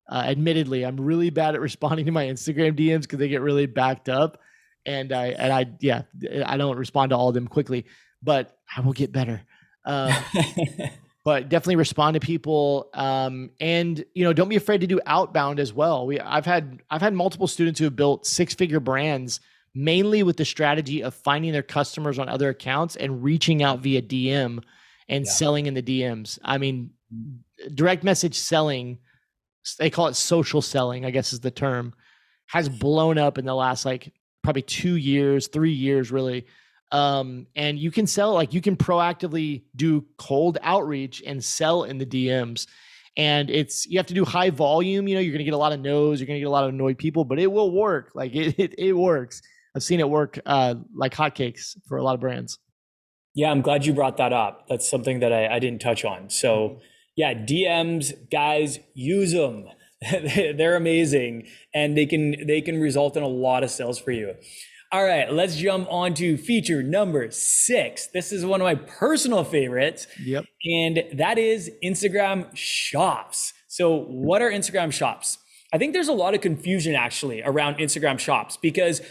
[0.10, 3.68] Uh, admittedly, I'm really bad at responding to my Instagram DMs because they get really
[3.68, 4.41] backed up,
[4.86, 6.03] and I and I yeah
[6.45, 7.86] I don't respond to all of them quickly.
[8.22, 9.41] But I will get better.
[9.86, 10.14] Um,
[11.30, 15.60] but definitely respond to people um, and you know don't be afraid to do outbound
[15.60, 19.39] as well we i've had i've had multiple students who have built six figure brands
[19.76, 24.01] mainly with the strategy of finding their customers on other accounts and reaching out via
[24.01, 24.64] dm
[25.07, 25.32] and yeah.
[25.32, 26.89] selling in the dms i mean
[27.74, 28.97] direct message selling
[29.78, 31.93] they call it social selling i guess is the term
[32.47, 36.45] has blown up in the last like probably two years three years really
[36.91, 41.97] um, and you can sell like you can proactively do cold outreach and sell in
[41.97, 42.68] the DMs.
[43.18, 45.07] And it's you have to do high volume.
[45.07, 46.70] You know, you're gonna get a lot of no's, you're gonna get a lot of
[46.70, 48.12] annoyed people, but it will work.
[48.16, 49.41] Like it, it, it works.
[49.76, 52.57] I've seen it work uh, like hotcakes for a lot of brands.
[53.36, 54.66] Yeah, I'm glad you brought that up.
[54.68, 56.30] That's something that I, I didn't touch on.
[56.30, 56.80] So, mm-hmm.
[57.20, 59.65] Yeah, DMs, guys, use them.
[60.09, 64.36] They're amazing, and they can they can result in a lot of sales for you.
[64.93, 68.07] All right, let's jump on to feature number six.
[68.07, 70.07] This is one of my personal favorites.
[70.24, 70.45] Yep.
[70.63, 73.51] And that is Instagram shops.
[73.67, 75.39] So, what are Instagram shops?
[75.74, 79.01] I think there's a lot of confusion actually around Instagram shops because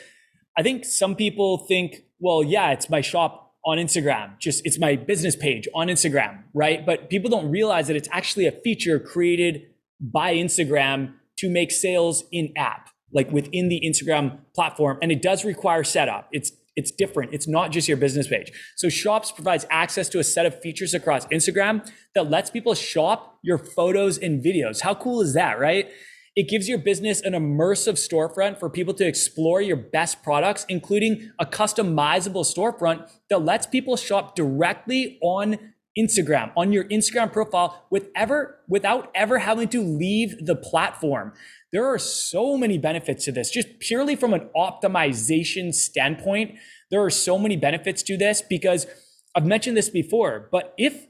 [0.56, 4.96] I think some people think, well, yeah, it's my shop on Instagram, just it's my
[4.96, 6.86] business page on Instagram, right?
[6.86, 9.66] But people don't realize that it's actually a feature created
[10.00, 14.98] by Instagram to make sales in app like within the Instagram platform.
[15.02, 16.28] And it does require setup.
[16.32, 17.34] It's it's different.
[17.34, 18.52] It's not just your business page.
[18.76, 23.38] So Shops provides access to a set of features across Instagram that lets people shop
[23.42, 24.80] your photos and videos.
[24.80, 25.90] How cool is that, right?
[26.38, 31.32] It gives your business an immersive storefront for people to explore your best products, including
[31.40, 35.58] a customizable storefront that lets people shop directly on
[35.98, 41.32] Instagram, on your Instagram profile with ever, without ever having to leave the platform.
[41.72, 46.54] There are so many benefits to this, just purely from an optimization standpoint.
[46.92, 48.86] There are so many benefits to this because
[49.34, 51.04] I've mentioned this before, but if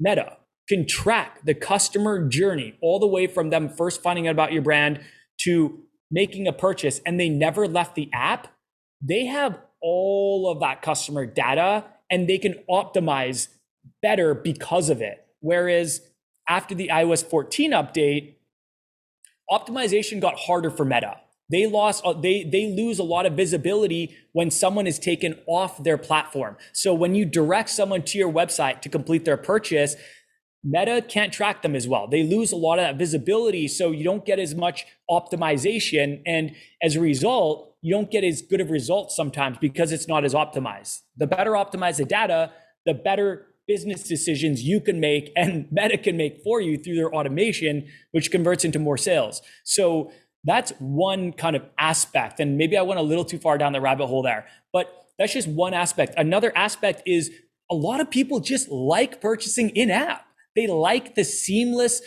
[0.00, 0.38] Meta
[0.68, 4.62] can track the customer journey all the way from them first finding out about your
[4.62, 5.00] brand
[5.40, 8.48] to making a purchase and they never left the app,
[9.02, 13.48] they have all of that customer data and they can optimize
[14.00, 15.26] better because of it.
[15.40, 16.00] Whereas
[16.48, 18.36] after the iOS 14 update,
[19.50, 21.18] optimization got harder for Meta.
[21.50, 25.82] They lost, uh, they, they lose a lot of visibility when someone is taken off
[25.82, 26.56] their platform.
[26.72, 29.96] So when you direct someone to your website to complete their purchase,
[30.64, 32.08] Meta can't track them as well.
[32.08, 33.68] They lose a lot of that visibility.
[33.68, 36.22] So you don't get as much optimization.
[36.24, 40.24] And as a result, you don't get as good of results sometimes because it's not
[40.24, 41.00] as optimized.
[41.18, 42.50] The better optimize the data,
[42.86, 47.14] the better business decisions you can make and Meta can make for you through their
[47.14, 49.42] automation, which converts into more sales.
[49.64, 50.12] So
[50.44, 52.40] that's one kind of aspect.
[52.40, 55.32] And maybe I went a little too far down the rabbit hole there, but that's
[55.32, 56.14] just one aspect.
[56.16, 57.30] Another aspect is
[57.70, 60.26] a lot of people just like purchasing in app.
[60.56, 62.02] They like the seamless,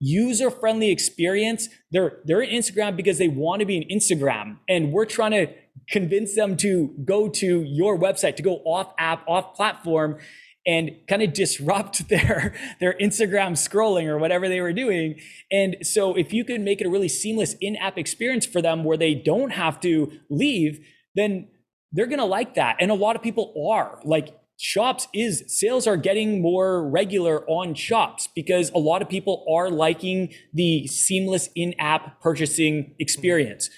[0.00, 1.68] user friendly experience.
[1.90, 4.58] They're, they're in Instagram because they want to be in Instagram.
[4.68, 5.48] And we're trying to
[5.90, 10.18] convince them to go to your website, to go off app, off platform
[10.66, 15.18] and kind of disrupt their their Instagram scrolling or whatever they were doing.
[15.50, 18.96] And so if you can make it a really seamless in-app experience for them where
[18.96, 20.84] they don't have to leave,
[21.14, 21.48] then
[21.90, 22.76] they're going to like that.
[22.80, 24.00] And a lot of people are.
[24.04, 29.44] Like shops is sales are getting more regular on shops because a lot of people
[29.50, 33.70] are liking the seamless in-app purchasing experience.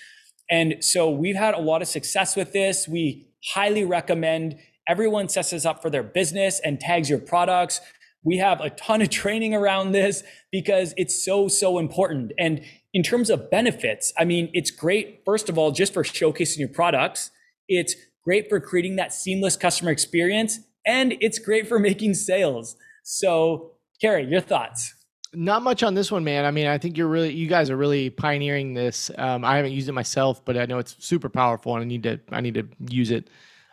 [0.50, 2.88] And so we've had a lot of success with this.
[2.88, 4.56] We highly recommend
[4.90, 7.80] Everyone sets this up for their business and tags your products.
[8.24, 12.32] We have a ton of training around this because it's so, so important.
[12.40, 12.62] And
[12.92, 16.68] in terms of benefits, I mean, it's great, first of all, just for showcasing your
[16.68, 17.30] products.
[17.68, 22.76] It's great for creating that seamless customer experience, and it's great for making sales.
[23.02, 24.94] So, Kerry, your thoughts?
[25.32, 26.44] Not much on this one, man.
[26.44, 29.10] I mean, I think you're really, you guys are really pioneering this.
[29.16, 32.02] Um, I haven't used it myself, but I know it's super powerful, and I need
[32.02, 33.30] to, I need to use it.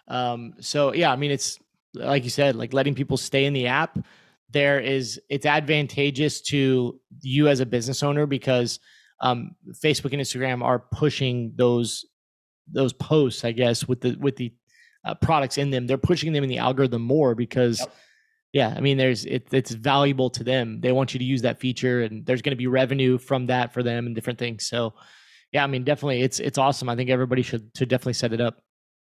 [0.08, 1.60] Um, so yeah, I mean, it's
[1.94, 3.98] like you said, like letting people stay in the app.
[4.52, 8.80] There is it's advantageous to you as a business owner because
[9.20, 12.06] um, Facebook and Instagram are pushing those
[12.72, 14.54] those posts, I guess, with the with the
[15.08, 15.88] uh, products in them.
[15.88, 17.80] They're pushing them in the algorithm more because.
[17.80, 17.94] Yep.
[18.54, 20.80] Yeah, I mean, there's it, it's valuable to them.
[20.80, 23.74] They want you to use that feature, and there's going to be revenue from that
[23.74, 24.66] for them and different things.
[24.66, 24.94] So,
[25.52, 26.88] yeah, I mean, definitely, it's it's awesome.
[26.88, 28.64] I think everybody should should definitely set it up.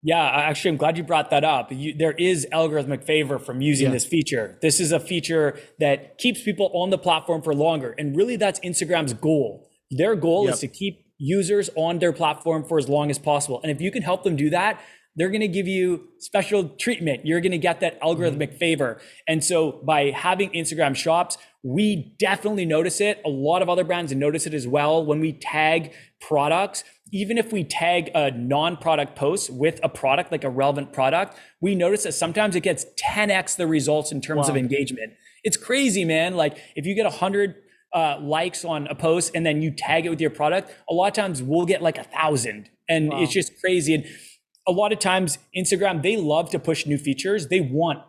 [0.01, 1.71] Yeah, actually, I'm glad you brought that up.
[1.71, 3.93] You, there is algorithmic favor from using yeah.
[3.93, 4.57] this feature.
[4.61, 7.93] This is a feature that keeps people on the platform for longer.
[7.97, 9.67] And really, that's Instagram's goal.
[9.91, 10.53] Their goal yep.
[10.53, 13.59] is to keep users on their platform for as long as possible.
[13.63, 14.79] And if you can help them do that,
[15.15, 17.25] they're going to give you special treatment.
[17.25, 18.57] You're going to get that algorithmic mm-hmm.
[18.57, 18.99] favor.
[19.27, 23.21] And so by having Instagram shops, we definitely notice it.
[23.25, 26.83] A lot of other brands notice it as well when we tag products.
[27.11, 31.37] Even if we tag a non product post with a product, like a relevant product,
[31.61, 34.51] we notice that sometimes it gets 10x the results in terms wow.
[34.51, 35.13] of engagement.
[35.43, 36.35] It's crazy, man.
[36.35, 37.55] Like if you get 100
[37.93, 41.07] uh, likes on a post and then you tag it with your product, a lot
[41.07, 42.69] of times we'll get like a thousand.
[42.89, 43.21] And wow.
[43.21, 43.93] it's just crazy.
[43.95, 44.05] And
[44.67, 47.47] a lot of times Instagram, they love to push new features.
[47.47, 47.99] They want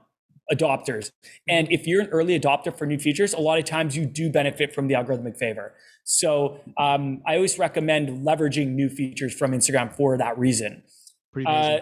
[0.52, 1.10] adopters.
[1.48, 4.30] And if you're an early adopter for new features, a lot of times you do
[4.30, 5.74] benefit from the algorithmic favor.
[6.04, 10.84] So um, I always recommend leveraging new features from Instagram for that reason.
[11.32, 11.80] Pretty uh,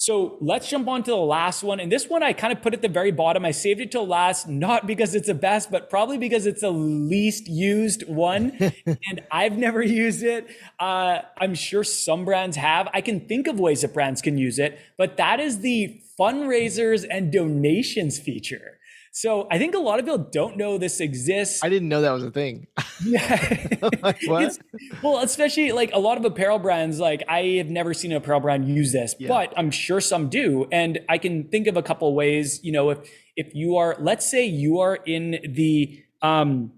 [0.00, 1.80] so let's jump on to the last one.
[1.80, 3.44] And this one I kind of put at the very bottom.
[3.44, 6.70] I saved it till last, not because it's the best, but probably because it's the
[6.70, 8.52] least used one.
[8.86, 10.46] and I've never used it.
[10.78, 12.88] Uh, I'm sure some brands have.
[12.94, 17.04] I can think of ways that brands can use it, but that is the fundraisers
[17.10, 18.77] and donations feature.
[19.18, 21.64] So I think a lot of people don't know this exists.
[21.64, 22.68] I didn't know that was a thing.
[23.04, 23.66] yeah.
[24.00, 24.56] like, what?
[25.02, 28.38] well, especially like a lot of apparel brands, like I have never seen an apparel
[28.38, 29.26] brand use this, yeah.
[29.26, 30.68] but I'm sure some do.
[30.70, 32.98] And I can think of a couple of ways, you know, if
[33.34, 36.74] if you are, let's say you are in the um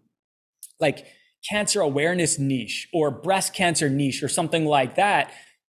[0.79, 1.05] like
[1.47, 5.31] cancer awareness niche or breast cancer niche or something like that,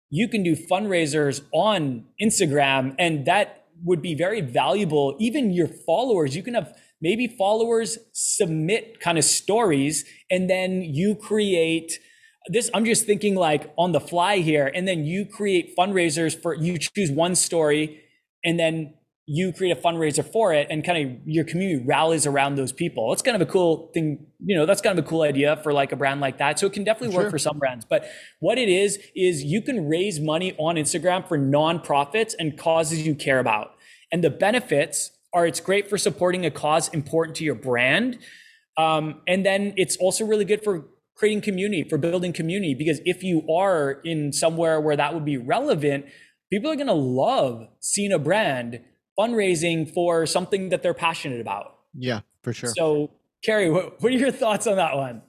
[0.10, 5.16] you can do fundraisers on Instagram and that would be very valuable.
[5.20, 11.14] Even your followers, you can have maybe followers submit kind of stories and then you
[11.16, 12.00] create
[12.48, 16.54] this i'm just thinking like on the fly here and then you create fundraisers for
[16.54, 18.02] you choose one story
[18.44, 18.94] and then
[19.28, 23.12] you create a fundraiser for it and kind of your community rallies around those people.
[23.12, 25.74] It's kind of a cool thing, you know, that's kind of a cool idea for
[25.74, 26.60] like a brand like that.
[26.60, 27.86] So it can definitely work for some brands.
[27.86, 28.06] But
[28.40, 33.16] what it is, is you can raise money on Instagram for nonprofits and causes you
[33.16, 33.74] care about.
[34.12, 38.20] And the benefits are it's great for supporting a cause important to your brand.
[38.78, 43.24] Um, and then it's also really good for creating community, for building community, because if
[43.24, 46.06] you are in somewhere where that would be relevant,
[46.52, 48.82] people are going to love seeing a brand
[49.18, 51.78] fundraising for something that they're passionate about.
[51.94, 52.74] Yeah, for sure.
[52.76, 53.12] So,
[53.44, 55.22] Kerry, what, what are your thoughts on that one?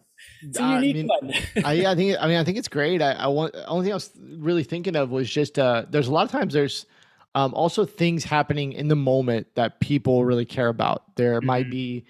[0.43, 1.65] It's a uh, unique I mean, one.
[1.65, 2.17] I, yeah, I think.
[2.21, 3.03] I mean, I think it's great.
[3.03, 3.55] I, I want.
[3.67, 5.59] Only thing I was really thinking of was just.
[5.59, 6.87] Uh, there's a lot of times there's
[7.35, 11.17] um, also things happening in the moment that people really care about.
[11.17, 11.47] There mm-hmm.
[11.47, 12.05] might be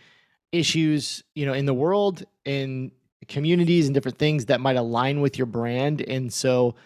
[0.53, 2.93] issues, you know, in the world, in
[3.29, 6.77] communities, and different things that might align with your brand, and so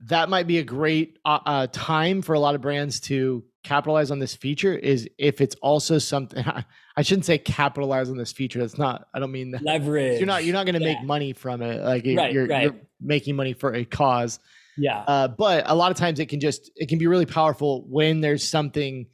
[0.00, 4.10] that might be a great uh, uh, time for a lot of brands to capitalize
[4.10, 6.44] on this feature is if it's also something
[6.96, 8.60] I shouldn't say capitalize on this feature.
[8.60, 9.62] That's not I don't mean that.
[9.62, 10.18] leverage.
[10.18, 10.94] You're not you're not going to yeah.
[10.94, 11.82] make money from it.
[11.82, 12.62] Like right, you're, right.
[12.64, 14.38] you're making money for a cause.
[14.76, 15.00] Yeah.
[15.00, 18.20] Uh, but a lot of times it can just it can be really powerful when
[18.20, 19.06] there's something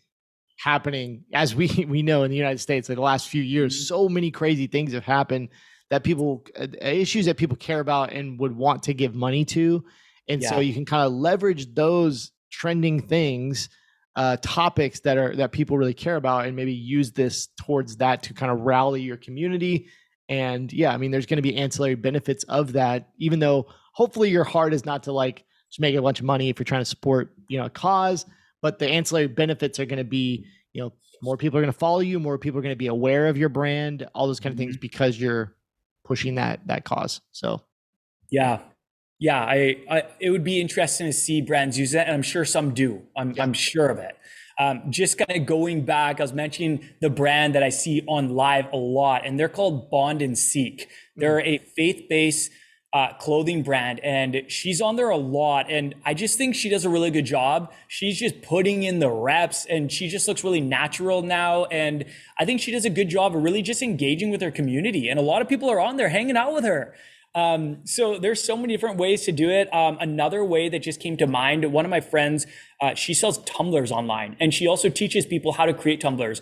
[0.59, 3.85] happening as we we know in the United States like the last few years mm-hmm.
[3.85, 5.49] so many crazy things have happened
[5.91, 9.85] that people uh, issues that people care about and would want to give money to
[10.29, 10.51] and yeah.
[10.51, 13.69] so you can kind of leverage those trending things
[14.15, 18.23] uh, topics that are that people really care about and maybe use this towards that
[18.23, 19.89] to kind of rally your community
[20.29, 24.29] and yeah i mean there's going to be ancillary benefits of that even though hopefully
[24.29, 26.83] your heart is not to like just make a bunch of money if you're trying
[26.83, 28.27] to support you know a cause
[28.61, 30.45] but the ancillary benefits are going to be
[30.75, 30.93] you know
[31.23, 33.39] more people are going to follow you more people are going to be aware of
[33.39, 34.81] your brand all those kind of things mm-hmm.
[34.83, 35.57] because you're
[36.05, 37.63] pushing that that cause so
[38.31, 38.59] yeah
[39.23, 42.45] yeah, I, I, it would be interesting to see brands use that, and I'm sure
[42.45, 43.03] some do.
[43.17, 43.45] I'm yeah.
[43.45, 44.19] I'm sure of it.
[44.59, 48.31] Um, just kind of going back, I was mentioning the brand that I see on
[48.31, 50.89] live a lot, and they're called Bond and Seek.
[51.15, 51.47] They're mm.
[51.47, 52.51] a faith-based
[52.93, 55.71] uh, clothing brand, and she's on there a lot.
[55.71, 57.73] And I just think she does a really good job.
[57.87, 61.67] She's just putting in the reps, and she just looks really natural now.
[61.67, 62.07] And
[62.41, 65.09] I think she does a good job of really just engaging with her community.
[65.09, 66.93] And a lot of people are on there hanging out with her.
[67.35, 69.73] Um, so there's so many different ways to do it.
[69.73, 72.47] Um, another way that just came to mind, one of my friends,
[72.81, 76.41] uh, she sells tumblers online and she also teaches people how to create tumblers.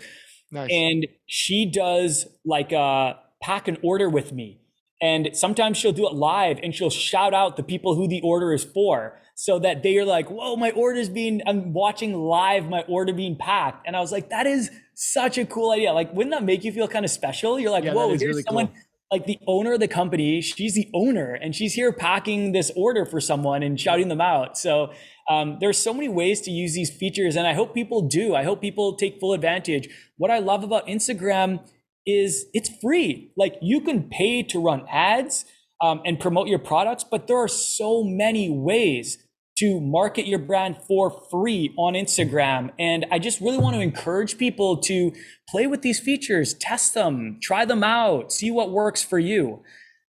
[0.51, 0.69] Nice.
[0.71, 4.59] And she does like a uh, pack an order with me.
[5.01, 8.53] And sometimes she'll do it live and she'll shout out the people who the order
[8.53, 12.81] is for so that they are like, whoa, my order's being, I'm watching live my
[12.81, 13.87] order being packed.
[13.87, 15.93] And I was like, that is such a cool idea.
[15.93, 17.59] Like, wouldn't that make you feel kind of special?
[17.59, 18.75] You're like, yeah, whoa, here's really someone cool
[19.11, 23.05] like the owner of the company, she's the owner and she's here packing this order
[23.05, 24.57] for someone and shouting them out.
[24.57, 24.91] So
[25.29, 28.35] Um, there's so many ways to use these features, and I hope people do.
[28.35, 29.87] I hope people take full advantage.
[30.17, 31.59] What I love about Instagram
[32.05, 33.31] is it's free.
[33.37, 35.45] Like you can pay to run ads
[35.79, 39.19] um, and promote your products, but there are so many ways
[39.61, 42.71] to market your brand for free on Instagram.
[42.79, 45.13] And I just really want to encourage people to
[45.47, 49.61] play with these features, test them, try them out, see what works for you.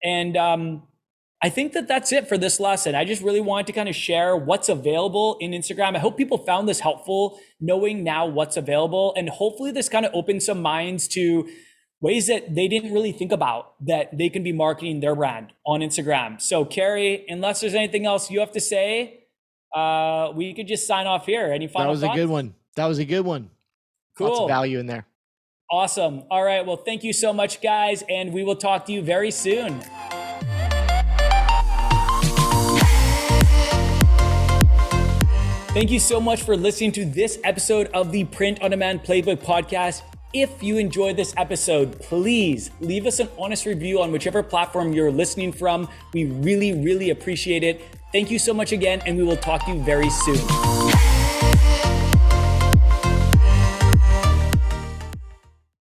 [0.02, 0.84] And um,
[1.44, 2.96] I think that that's it for this lesson.
[2.96, 5.98] I just really wanted to kind of share what's available in Instagram.
[5.98, 9.14] I hope people found this helpful, knowing now what's available.
[9.18, 11.50] And hopefully, this kind of opens some minds to
[12.00, 15.82] ways that they didn't really think about that they can be marketing their brand on
[15.82, 16.40] Instagram.
[16.42, 19.21] So, Kerry, unless there's anything else you have to say,
[19.76, 21.46] uh, we could just sign off here.
[21.52, 22.18] Any final That was thoughts?
[22.18, 22.54] a good one.
[22.76, 23.50] That was a good one.
[24.20, 24.46] Lots Cool.
[24.46, 25.06] of value in there.
[25.70, 26.24] Awesome.
[26.30, 26.66] All right.
[26.66, 28.04] Well, thank you so much, guys.
[28.10, 29.82] And we will talk to you very soon.
[35.74, 39.38] Thank you so much for listening to this episode of the Print on Demand Playbook
[39.38, 40.02] podcast.
[40.34, 45.12] If you enjoyed this episode, please leave us an honest review on whichever platform you're
[45.12, 45.88] listening from.
[46.14, 47.82] We really, really appreciate it.
[48.12, 50.71] Thank you so much again, and we will talk to you very soon.